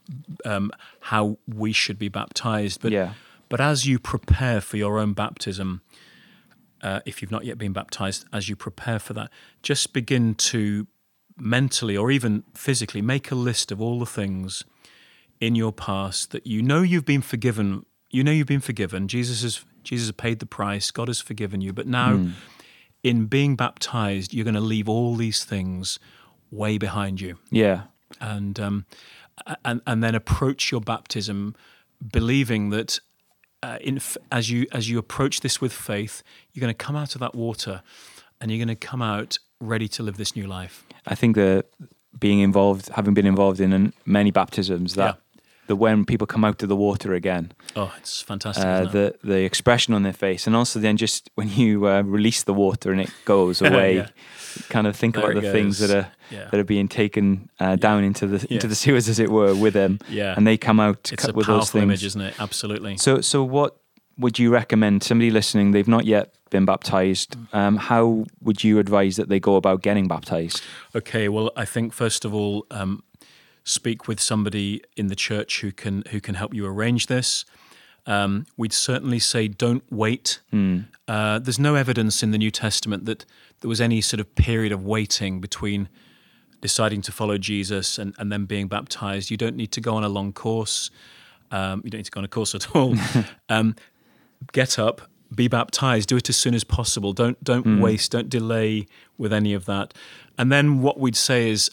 um, 0.46 0.70
how 1.00 1.36
we 1.46 1.72
should 1.72 1.98
be 1.98 2.08
baptized. 2.08 2.80
But 2.80 2.92
Yeah. 2.92 3.12
but 3.50 3.60
as 3.60 3.86
you 3.86 3.98
prepare 3.98 4.60
for 4.62 4.76
your 4.78 4.98
own 4.98 5.12
baptism, 5.14 5.82
uh, 6.82 7.00
if 7.06 7.20
you've 7.20 7.30
not 7.30 7.44
yet 7.44 7.58
been 7.58 7.72
baptized, 7.72 8.24
as 8.32 8.48
you 8.48 8.56
prepare 8.56 8.98
for 8.98 9.12
that, 9.14 9.30
just 9.62 9.92
begin 9.92 10.34
to 10.34 10.86
mentally 11.36 11.96
or 11.96 12.10
even 12.10 12.42
physically 12.54 13.00
make 13.02 13.30
a 13.30 13.34
list 13.34 13.70
of 13.72 13.80
all 13.80 13.98
the 13.98 14.06
things 14.06 14.64
in 15.40 15.54
your 15.54 15.72
past 15.72 16.30
that 16.32 16.46
you 16.46 16.62
know 16.62 16.82
you've 16.82 17.04
been 17.04 17.22
forgiven. 17.22 17.84
You 18.10 18.24
know 18.24 18.32
you've 18.32 18.46
been 18.48 18.60
forgiven. 18.60 19.06
Jesus 19.08 19.42
has 19.42 19.64
Jesus 19.84 20.08
has 20.08 20.12
paid 20.12 20.38
the 20.40 20.46
price. 20.46 20.90
God 20.90 21.08
has 21.08 21.20
forgiven 21.20 21.60
you. 21.60 21.72
But 21.72 21.86
now, 21.86 22.28
in 23.02 23.26
being 23.26 23.54
baptized, 23.56 24.34
you're 24.34 24.44
going 24.44 24.54
to 24.54 24.60
leave 24.60 24.88
all 24.88 25.14
these 25.14 25.44
things 25.44 25.98
way 26.50 26.78
behind 26.78 27.20
you 27.20 27.38
Yeah. 27.50 27.82
and 28.20 28.58
um, 28.58 28.86
and 29.64 29.80
and 29.86 30.02
then 30.02 30.14
approach 30.14 30.72
your 30.72 30.80
baptism, 30.80 31.54
believing 32.12 32.70
that 32.70 33.00
uh, 33.62 33.78
in, 33.80 33.96
f- 33.96 34.16
as 34.30 34.50
you 34.50 34.66
as 34.72 34.88
you 34.88 34.98
approach 34.98 35.40
this 35.40 35.60
with 35.60 35.72
faith, 35.72 36.22
you're 36.52 36.60
going 36.60 36.74
to 36.74 36.84
come 36.86 36.96
out 36.96 37.14
of 37.14 37.20
that 37.20 37.34
water, 37.34 37.82
and 38.40 38.50
you're 38.50 38.64
going 38.64 38.76
to 38.76 38.86
come 38.88 39.02
out 39.02 39.38
ready 39.60 39.88
to 39.88 40.02
live 40.02 40.16
this 40.16 40.36
new 40.36 40.46
life. 40.46 40.84
I 41.06 41.14
think 41.14 41.36
that 41.36 41.66
being 42.18 42.40
involved, 42.40 42.88
having 42.88 43.14
been 43.14 43.26
involved 43.26 43.60
in 43.60 43.92
many 44.04 44.30
baptisms, 44.30 44.94
that 44.94 45.18
the 45.68 45.76
when 45.76 46.04
people 46.04 46.26
come 46.26 46.44
out 46.44 46.62
of 46.62 46.68
the 46.68 46.76
water 46.76 47.14
again, 47.14 47.52
Oh, 47.76 47.92
it's 47.98 48.20
fantastic. 48.22 48.64
uh, 48.66 48.86
it? 48.86 48.92
the 48.92 49.28
the 49.28 49.40
expression 49.44 49.94
on 49.94 50.02
their 50.02 50.12
face, 50.12 50.46
and 50.48 50.56
also 50.56 50.80
then 50.80 50.96
just 50.96 51.30
when 51.36 51.48
you 51.48 51.86
uh, 51.86 52.02
release 52.02 52.42
the 52.44 52.52
water 52.54 52.90
and 52.92 53.00
it 53.00 53.10
goes 53.24 53.62
away, 53.68 53.96
Yeah. 53.96 54.08
kind 54.68 54.86
of 54.86 54.96
think 54.96 55.14
There 55.14 55.30
about 55.30 55.40
the 55.42 55.48
it 55.48 55.52
things 55.52 55.78
that 55.78 55.90
are 55.90 56.08
yeah. 56.30 56.48
that 56.50 56.58
are 56.60 56.64
being 56.64 56.88
taken 56.88 57.48
uh, 57.60 57.76
down 57.76 58.02
into 58.04 58.26
the 58.26 58.52
into 58.52 58.66
the 58.66 58.74
sewers, 58.74 59.08
as 59.08 59.18
it 59.18 59.30
were, 59.30 59.54
with 59.54 59.74
them, 59.74 59.98
yeah. 60.10 60.34
and 60.36 60.46
they 60.46 60.56
come 60.58 60.80
out 60.80 61.12
it's 61.12 61.22
cut 61.26 61.34
a 61.34 61.36
with 61.38 61.46
those 61.46 61.70
things. 61.70 61.82
image, 61.84 62.04
isn't 62.04 62.20
it? 62.22 62.34
Absolutely. 62.40 62.96
So, 62.96 63.20
so 63.20 63.44
what 63.44 63.76
would 64.18 64.38
you 64.38 64.50
recommend 64.50 65.02
somebody 65.04 65.30
listening? 65.30 65.70
They've 65.72 65.86
not 65.96 66.04
yet 66.04 66.34
been 66.50 66.64
baptized. 66.64 67.36
Um, 67.52 67.76
how 67.76 68.24
would 68.40 68.64
you 68.64 68.78
advise 68.80 69.16
that 69.16 69.28
they 69.28 69.38
go 69.38 69.54
about 69.56 69.82
getting 69.82 70.08
baptized? 70.08 70.60
Okay, 70.94 71.28
well, 71.28 71.50
I 71.56 71.64
think 71.66 71.92
first 71.92 72.24
of 72.24 72.34
all, 72.34 72.66
um, 72.70 73.02
speak 73.68 74.08
with 74.08 74.18
somebody 74.18 74.82
in 74.96 75.08
the 75.08 75.14
church 75.14 75.60
who 75.60 75.70
can 75.70 76.02
who 76.10 76.20
can 76.20 76.34
help 76.34 76.54
you 76.54 76.66
arrange 76.66 77.06
this. 77.06 77.44
Um, 78.06 78.46
we'd 78.56 78.72
certainly 78.72 79.18
say 79.18 79.48
don't 79.48 79.84
wait. 79.90 80.40
Uh, 81.06 81.38
there's 81.38 81.58
no 81.58 81.74
evidence 81.74 82.22
in 82.22 82.30
the 82.30 82.38
New 82.38 82.50
Testament 82.50 83.04
that 83.04 83.26
there 83.60 83.68
was 83.68 83.80
any 83.80 84.00
sort 84.00 84.20
of 84.20 84.34
period 84.34 84.72
of 84.72 84.84
waiting 84.84 85.40
between 85.40 85.88
deciding 86.60 87.02
to 87.02 87.12
follow 87.12 87.36
Jesus 87.38 87.98
and, 87.98 88.14
and 88.18 88.32
then 88.32 88.46
being 88.46 88.66
baptized. 88.66 89.30
You 89.30 89.36
don't 89.36 89.56
need 89.56 89.72
to 89.72 89.80
go 89.80 89.94
on 89.94 90.04
a 90.04 90.08
long 90.08 90.32
course. 90.32 90.90
Um, 91.50 91.82
you 91.84 91.90
don't 91.90 91.98
need 91.98 92.06
to 92.06 92.10
go 92.10 92.20
on 92.20 92.24
a 92.24 92.28
course 92.28 92.54
at 92.54 92.74
all. 92.74 92.94
um, 93.48 93.76
get 94.52 94.78
up, 94.78 95.02
be 95.34 95.46
baptized, 95.46 96.08
do 96.08 96.16
it 96.16 96.28
as 96.30 96.36
soon 96.36 96.54
as 96.54 96.64
possible. 96.64 97.12
Don't 97.12 97.42
don't 97.44 97.80
waste, 97.80 98.12
don't 98.12 98.30
delay 98.30 98.86
with 99.18 99.32
any 99.32 99.52
of 99.52 99.66
that. 99.66 99.92
And 100.38 100.50
then 100.50 100.80
what 100.80 100.98
we'd 100.98 101.16
say 101.16 101.50
is 101.50 101.70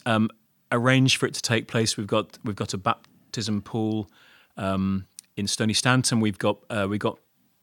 um, 0.70 0.78
arrange 0.80 1.16
for 1.16 1.26
it 1.26 1.34
to 1.34 1.42
take 1.42 1.66
place. 1.68 1.96
We've 1.96 2.06
got 2.06 2.38
we've 2.44 2.56
got 2.56 2.74
a 2.74 2.78
baptism 2.78 3.62
pool 3.62 4.10
um, 4.56 5.06
in 5.36 5.46
Stoney 5.46 5.74
Stanton. 5.74 6.20
We've 6.20 6.38
got 6.38 6.58
uh, 6.70 6.86
we've 6.88 7.00
got 7.00 7.18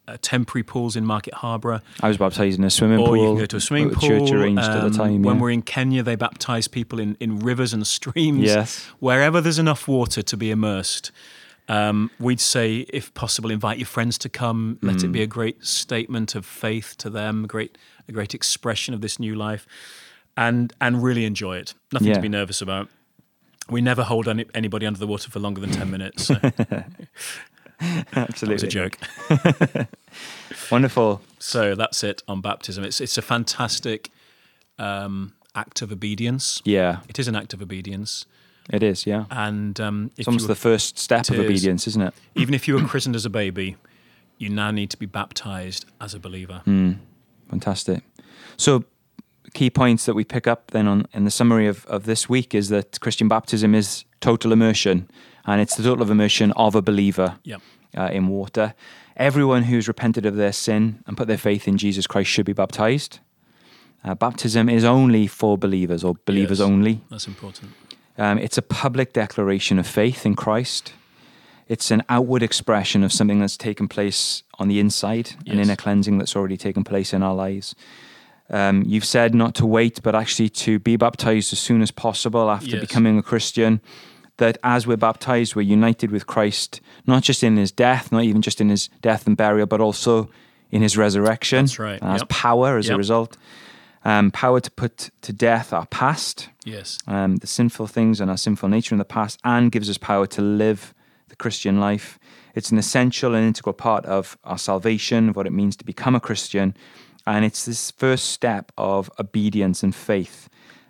uh, 0.08 0.18
temporary 0.22 0.64
pools 0.64 0.96
in 0.96 1.06
Market 1.06 1.34
Harborough. 1.36 1.80
I 2.02 2.08
was 2.10 2.18
baptized 2.18 2.60
in 2.60 2.66
a 2.66 2.70
swimming 2.70 3.00
Or 3.00 3.08
pool. 3.08 3.18
you 3.18 3.28
can 3.30 3.38
go 3.38 3.46
to 3.46 3.56
a 3.58 3.62
swimming 3.62 3.92
pool. 3.92 4.10
Church 4.10 4.32
arranged 4.32 4.62
at 4.62 4.80
the 4.82 4.86
Um, 4.88 4.92
time. 4.92 5.22
When 5.24 5.40
we're 5.40 5.52
in 5.52 5.62
Kenya, 5.62 6.04
they 6.04 6.16
baptize 6.16 6.68
people 6.68 7.00
in, 7.00 7.16
in 7.22 7.40
rivers 7.40 7.74
and 7.74 7.88
streams. 7.88 8.42
Yes. 8.42 8.86
Wherever 9.00 9.40
there's 9.40 9.60
enough 9.60 9.88
water 9.88 10.22
to 10.22 10.38
be 10.38 10.52
immersed. 10.52 11.12
Um, 11.70 12.12
we'd 12.20 12.42
say, 12.42 12.80
if 12.90 13.14
possible, 13.14 13.50
invite 13.50 13.78
your 13.78 13.86
friends 13.88 14.18
to 14.20 14.30
come. 14.30 14.78
Let 14.82 15.02
it 15.02 15.14
be 15.14 15.20
Mm. 15.20 15.24
a 15.24 15.28
great 15.28 15.66
statement 15.66 16.36
of 16.36 16.46
faith 16.46 16.96
to 16.98 17.10
them, 17.10 17.46
a 17.46 17.48
great, 17.48 17.78
a 18.10 18.12
great 18.12 18.34
expression 18.36 18.94
of 18.94 19.00
this 19.00 19.18
new 19.18 19.34
life, 19.34 19.66
and 20.38 20.74
and 20.82 21.04
really 21.04 21.26
enjoy 21.26 21.58
it. 21.58 21.74
Nothing 21.92 22.08
Yeah. 22.10 22.14
to 22.16 22.22
be 22.22 22.30
nervous 22.30 22.62
about. 22.62 22.90
We 23.70 23.80
never 23.82 24.04
hold 24.04 24.28
any, 24.28 24.46
anybody 24.54 24.86
under 24.86 25.00
the 25.00 25.08
water 25.08 25.30
for 25.32 25.40
longer 25.40 25.62
than 25.62 25.72
ten 25.72 25.90
minutes. 25.90 26.26
So 26.26 26.36
Absolutely. 28.16 28.54
was 28.56 28.64
a 28.64 28.68
joke. 28.68 28.98
Wonderful. 30.72 31.22
So 31.40 31.76
that's 31.76 32.04
it 32.04 32.22
on 32.28 32.42
baptism. 32.42 32.84
It's 32.84 33.02
it's 33.02 33.18
a 33.18 33.22
fantastic 33.22 34.10
um, 34.80 35.34
act 35.56 35.82
of 35.82 35.92
obedience. 35.92 36.62
Yeah, 36.66 37.00
It 37.10 37.20
is 37.20 37.28
an 37.28 37.36
act 37.36 37.54
of 37.54 37.62
obedience, 37.62 38.26
it 38.70 38.82
is. 38.84 39.06
Yeah. 39.06 39.26
and 39.30 39.80
um, 39.80 40.12
It's 40.18 40.28
almost 40.28 40.48
the 40.48 40.56
first 40.56 40.98
step 40.98 41.30
of 41.30 41.36
is. 41.36 41.40
obedience, 41.42 41.88
isn't 41.88 42.02
it? 42.02 42.14
even 42.36 42.54
if 42.54 42.68
you 42.68 42.74
were 42.76 42.86
christened 42.88 43.16
as 43.16 43.26
a 43.26 43.30
baby, 43.30 43.76
you 44.38 44.50
now 44.50 44.72
need 44.72 44.90
to 44.92 44.98
be 44.98 45.06
baptized 45.06 45.86
as 46.02 46.14
a 46.14 46.20
believer. 46.20 46.62
Mm, 46.66 46.98
fantastic. 47.50 48.04
So, 48.58 48.84
key 49.54 49.70
points 49.70 50.06
that 50.06 50.14
we 50.16 50.24
pick 50.24 50.48
up 50.48 50.72
then 50.72 50.88
on 50.88 51.06
in 51.14 51.26
the 51.26 51.32
summary 51.32 51.68
of, 51.68 51.86
of 51.86 52.06
this 52.06 52.28
week 52.30 52.54
is 52.56 52.70
that 52.70 53.00
Christian 53.00 53.28
baptism 53.28 53.76
is 53.76 54.06
total 54.22 54.52
immersion, 54.52 55.10
and 55.46 55.62
it's 55.62 55.76
the 55.76 55.84
total 55.84 56.10
immersion 56.12 56.52
of 56.54 56.76
a 56.76 56.82
believer 56.82 57.38
Yep. 57.44 57.62
uh, 57.98 58.10
in 58.12 58.28
water. 58.28 58.74
Everyone 59.16 59.64
who's 59.64 59.88
repented 59.88 60.26
of 60.26 60.36
their 60.36 60.54
sin 60.54 61.04
and 61.06 61.16
put 61.16 61.28
their 61.28 61.38
faith 61.38 61.68
in 61.68 61.78
Jesus 61.78 62.08
Christ 62.08 62.30
should 62.32 62.46
be 62.46 62.54
baptized. 62.54 63.20
Uh, 64.04 64.16
baptism 64.16 64.70
is 64.70 64.84
only 64.84 65.28
for 65.28 65.58
believers 65.58 66.04
or 66.04 66.16
believers 66.26 66.60
Yes. 66.60 66.68
only. 66.68 67.02
That's 67.10 67.28
important. 67.28 67.72
Um, 68.18 68.38
it's 68.40 68.58
a 68.58 68.62
public 68.62 69.14
declaration 69.14 69.80
of 69.80 69.88
faith 69.88 70.26
in 70.26 70.36
Christ. 70.36 70.94
It's 71.68 71.92
an 71.92 72.04
outward 72.10 72.44
expression 72.44 73.04
of 73.04 73.14
something 73.14 73.40
that's 73.40 73.56
taken 73.58 73.88
place 73.88 74.44
on 74.60 74.68
the 74.68 74.80
inside, 74.80 75.32
an 75.48 75.58
Yes. 75.58 75.68
inner 75.68 75.76
cleansing 75.76 76.18
that's 76.18 76.36
already 76.36 76.58
taken 76.58 76.84
place 76.84 77.14
in 77.14 77.24
our 77.24 77.34
lives. 77.36 77.76
Um, 78.50 78.84
you've 78.86 79.06
said 79.06 79.34
not 79.34 79.56
to 79.56 79.66
wait, 79.66 80.02
but 80.04 80.16
actually 80.16 80.50
to 80.50 80.80
be 80.80 80.96
baptized 80.98 81.54
as 81.54 81.60
soon 81.60 81.82
as 81.82 81.92
possible 81.92 82.50
after 82.52 82.72
Yes. 82.76 82.82
becoming 82.82 83.18
a 83.18 83.24
Christian. 83.24 83.82
That 84.38 84.58
as 84.64 84.86
we're 84.88 84.98
baptized, 84.98 85.56
we're 85.56 85.62
united 85.62 86.12
with 86.12 86.26
Christ, 86.26 86.82
not 87.06 87.24
just 87.24 87.44
in 87.44 87.56
his 87.58 87.72
death, 87.72 88.12
not 88.12 88.24
even 88.24 88.42
just 88.42 88.60
in 88.60 88.70
his 88.70 88.90
death 89.02 89.28
and 89.28 89.38
burial, 89.38 89.68
but 89.68 89.80
also 89.80 90.30
in 90.72 90.82
his 90.82 90.98
resurrection. 90.98 91.66
That's 91.66 91.80
right, 91.80 92.02
And 92.02 92.12
has 92.12 92.22
yep. 92.22 92.30
power 92.30 92.78
as 92.78 92.90
a 92.90 92.98
result. 92.98 93.38
Um, 94.06 94.32
power 94.32 94.60
to 94.60 94.70
put 94.72 95.12
to 95.22 95.32
death 95.32 95.72
our 95.72 95.86
past, 95.86 96.50
Yes. 96.66 96.98
um, 97.08 97.38
the 97.38 97.48
sinful 97.48 97.88
things 97.88 98.20
and 98.20 98.30
our 98.30 98.36
sinful 98.38 98.68
nature 98.68 98.94
in 98.94 99.00
the 99.00 99.06
past, 99.06 99.40
and 99.46 99.72
gives 99.72 99.90
us 99.90 99.98
power 99.98 100.28
to 100.28 100.42
live 100.42 100.94
the 101.30 101.38
Christian 101.38 101.80
life. 101.80 102.20
It's 102.54 102.70
an 102.72 102.78
essential 102.78 103.34
and 103.34 103.46
integral 103.48 103.74
part 103.74 104.04
of 104.06 104.38
our 104.44 104.58
salvation, 104.58 105.30
of 105.30 105.36
what 105.38 105.48
it 105.48 105.54
means 105.54 105.76
to 105.78 105.86
become 105.86 106.16
a 106.16 106.20
Christian. 106.20 106.76
And 107.26 107.46
it's 107.46 107.66
this 107.66 107.92
first 107.92 108.30
step 108.32 108.72
of 108.78 109.10
obedience 109.20 109.84
and 109.84 109.96
faith. 109.96 110.50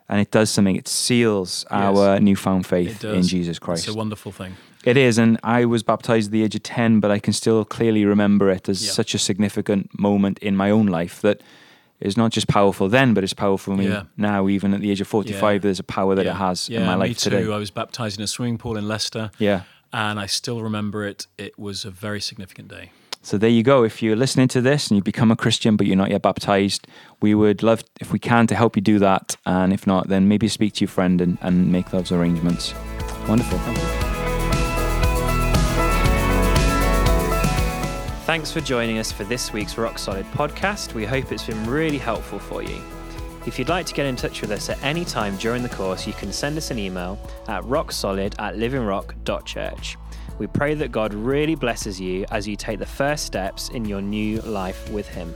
And 0.09 0.19
it 0.19 0.31
does 0.31 0.49
something, 0.49 0.75
it 0.75 0.87
seals 0.87 1.65
our 1.71 2.19
newfound 2.19 2.65
faith 2.67 3.03
in 3.03 3.23
Jesus 3.23 3.57
Christ. 3.59 3.87
It's 3.87 3.95
a 3.95 3.97
wonderful 3.97 4.31
thing. 4.31 4.55
It 4.83 4.97
is, 4.97 5.17
and 5.17 5.39
I 5.43 5.63
was 5.65 5.81
baptized 5.81 6.27
at 6.27 6.31
the 6.33 6.43
age 6.43 6.55
of 6.55 6.63
10, 6.63 6.99
but 6.99 7.09
I 7.09 7.17
can 7.19 7.31
still 7.31 7.63
clearly 7.63 8.03
remember 8.03 8.49
it 8.49 8.67
as 8.67 8.83
Yeah. 8.85 8.91
such 8.91 9.13
a 9.15 9.17
significant 9.17 9.97
moment 9.97 10.39
in 10.39 10.57
my 10.57 10.69
own 10.71 10.87
life 10.87 11.21
that 11.21 11.39
is 12.01 12.17
not 12.17 12.31
just 12.33 12.47
powerful 12.49 12.89
then, 12.89 13.13
but 13.13 13.23
it's 13.23 13.33
powerful 13.33 13.73
for 13.73 13.77
me 13.79 13.87
Yeah. 13.87 14.03
now, 14.17 14.49
even 14.49 14.73
at 14.73 14.81
the 14.81 14.91
age 14.91 14.99
of 14.99 15.07
45. 15.07 15.53
Yeah. 15.55 15.59
There's 15.59 15.79
a 15.79 15.83
power 15.83 16.15
that 16.15 16.25
it 16.25 16.33
has 16.35 16.67
yeah, 16.69 16.81
in 16.81 16.85
my 16.85 16.95
me 16.95 16.99
life 16.99 17.17
too. 17.19 17.29
today. 17.29 17.49
I 17.51 17.57
was 17.57 17.71
baptized 17.71 18.17
in 18.19 18.23
a 18.25 18.27
swimming 18.27 18.57
pool 18.57 18.75
in 18.75 18.85
Leicester, 18.89 19.31
Yeah. 19.39 19.61
and 19.93 20.19
I 20.19 20.25
still 20.25 20.61
remember 20.61 21.05
it. 21.07 21.27
It 21.37 21.57
was 21.57 21.85
a 21.85 21.89
very 21.91 22.19
significant 22.19 22.67
day. 22.67 22.91
So 23.25 23.37
there 23.37 23.49
you 23.49 23.63
go. 23.63 23.83
If 23.85 24.03
you're 24.03 24.17
listening 24.17 24.49
to 24.49 24.59
this 24.59 24.89
and 24.89 24.97
you 24.97 25.01
become 25.01 25.31
a 25.31 25.37
Christian, 25.37 25.77
but 25.77 25.87
you're 25.87 25.95
not 25.95 26.11
yet 26.11 26.21
baptized, 26.21 26.87
we 27.21 27.33
would 27.33 27.63
love, 27.63 27.81
if 28.01 28.11
we 28.11 28.19
can, 28.19 28.47
to 28.47 28.55
help 28.55 28.75
you 28.75 28.81
do 28.81 28.99
that. 28.99 29.37
And 29.45 29.71
if 29.71 29.87
not, 29.87 30.09
then 30.09 30.27
maybe 30.27 30.49
speak 30.49 30.73
to 30.73 30.81
your 30.81 30.89
friend 30.89 31.21
and, 31.21 31.37
and 31.41 31.71
make 31.71 31.89
those 31.89 32.11
arrangements. 32.11 32.73
Wonderful. 33.27 33.57
Thank 33.59 33.77
you. 33.77 33.83
Thanks 38.25 38.51
for 38.51 38.59
joining 38.59 38.97
us 38.97 39.11
for 39.11 39.23
this 39.23 39.53
week's 39.53 39.77
Rock 39.77 39.99
Solid 39.99 40.25
podcast. 40.27 40.93
We 40.93 41.05
hope 41.05 41.31
it's 41.31 41.45
been 41.45 41.65
really 41.65 41.97
helpful 41.97 42.39
for 42.39 42.61
you. 42.61 42.81
If 43.45 43.57
you'd 43.57 43.69
like 43.69 43.85
to 43.85 43.93
get 43.93 44.05
in 44.05 44.17
touch 44.17 44.41
with 44.41 44.51
us 44.51 44.69
at 44.69 44.81
any 44.83 45.05
time 45.05 45.37
during 45.37 45.63
the 45.63 45.69
course, 45.69 46.05
you 46.05 46.13
can 46.13 46.33
send 46.33 46.57
us 46.57 46.71
an 46.71 46.79
email 46.79 47.17
at 47.47 47.63
rocksolid 47.63 48.35
at 48.39 48.55
livingrock.church. 48.55 49.97
We 50.39 50.47
pray 50.47 50.73
that 50.75 50.91
God 50.91 51.13
really 51.13 51.55
blesses 51.55 51.99
you 51.99 52.25
as 52.31 52.47
you 52.47 52.55
take 52.55 52.79
the 52.79 52.85
first 52.85 53.25
steps 53.25 53.69
in 53.69 53.85
your 53.85 54.01
new 54.01 54.41
life 54.41 54.89
with 54.91 55.07
Him. 55.07 55.33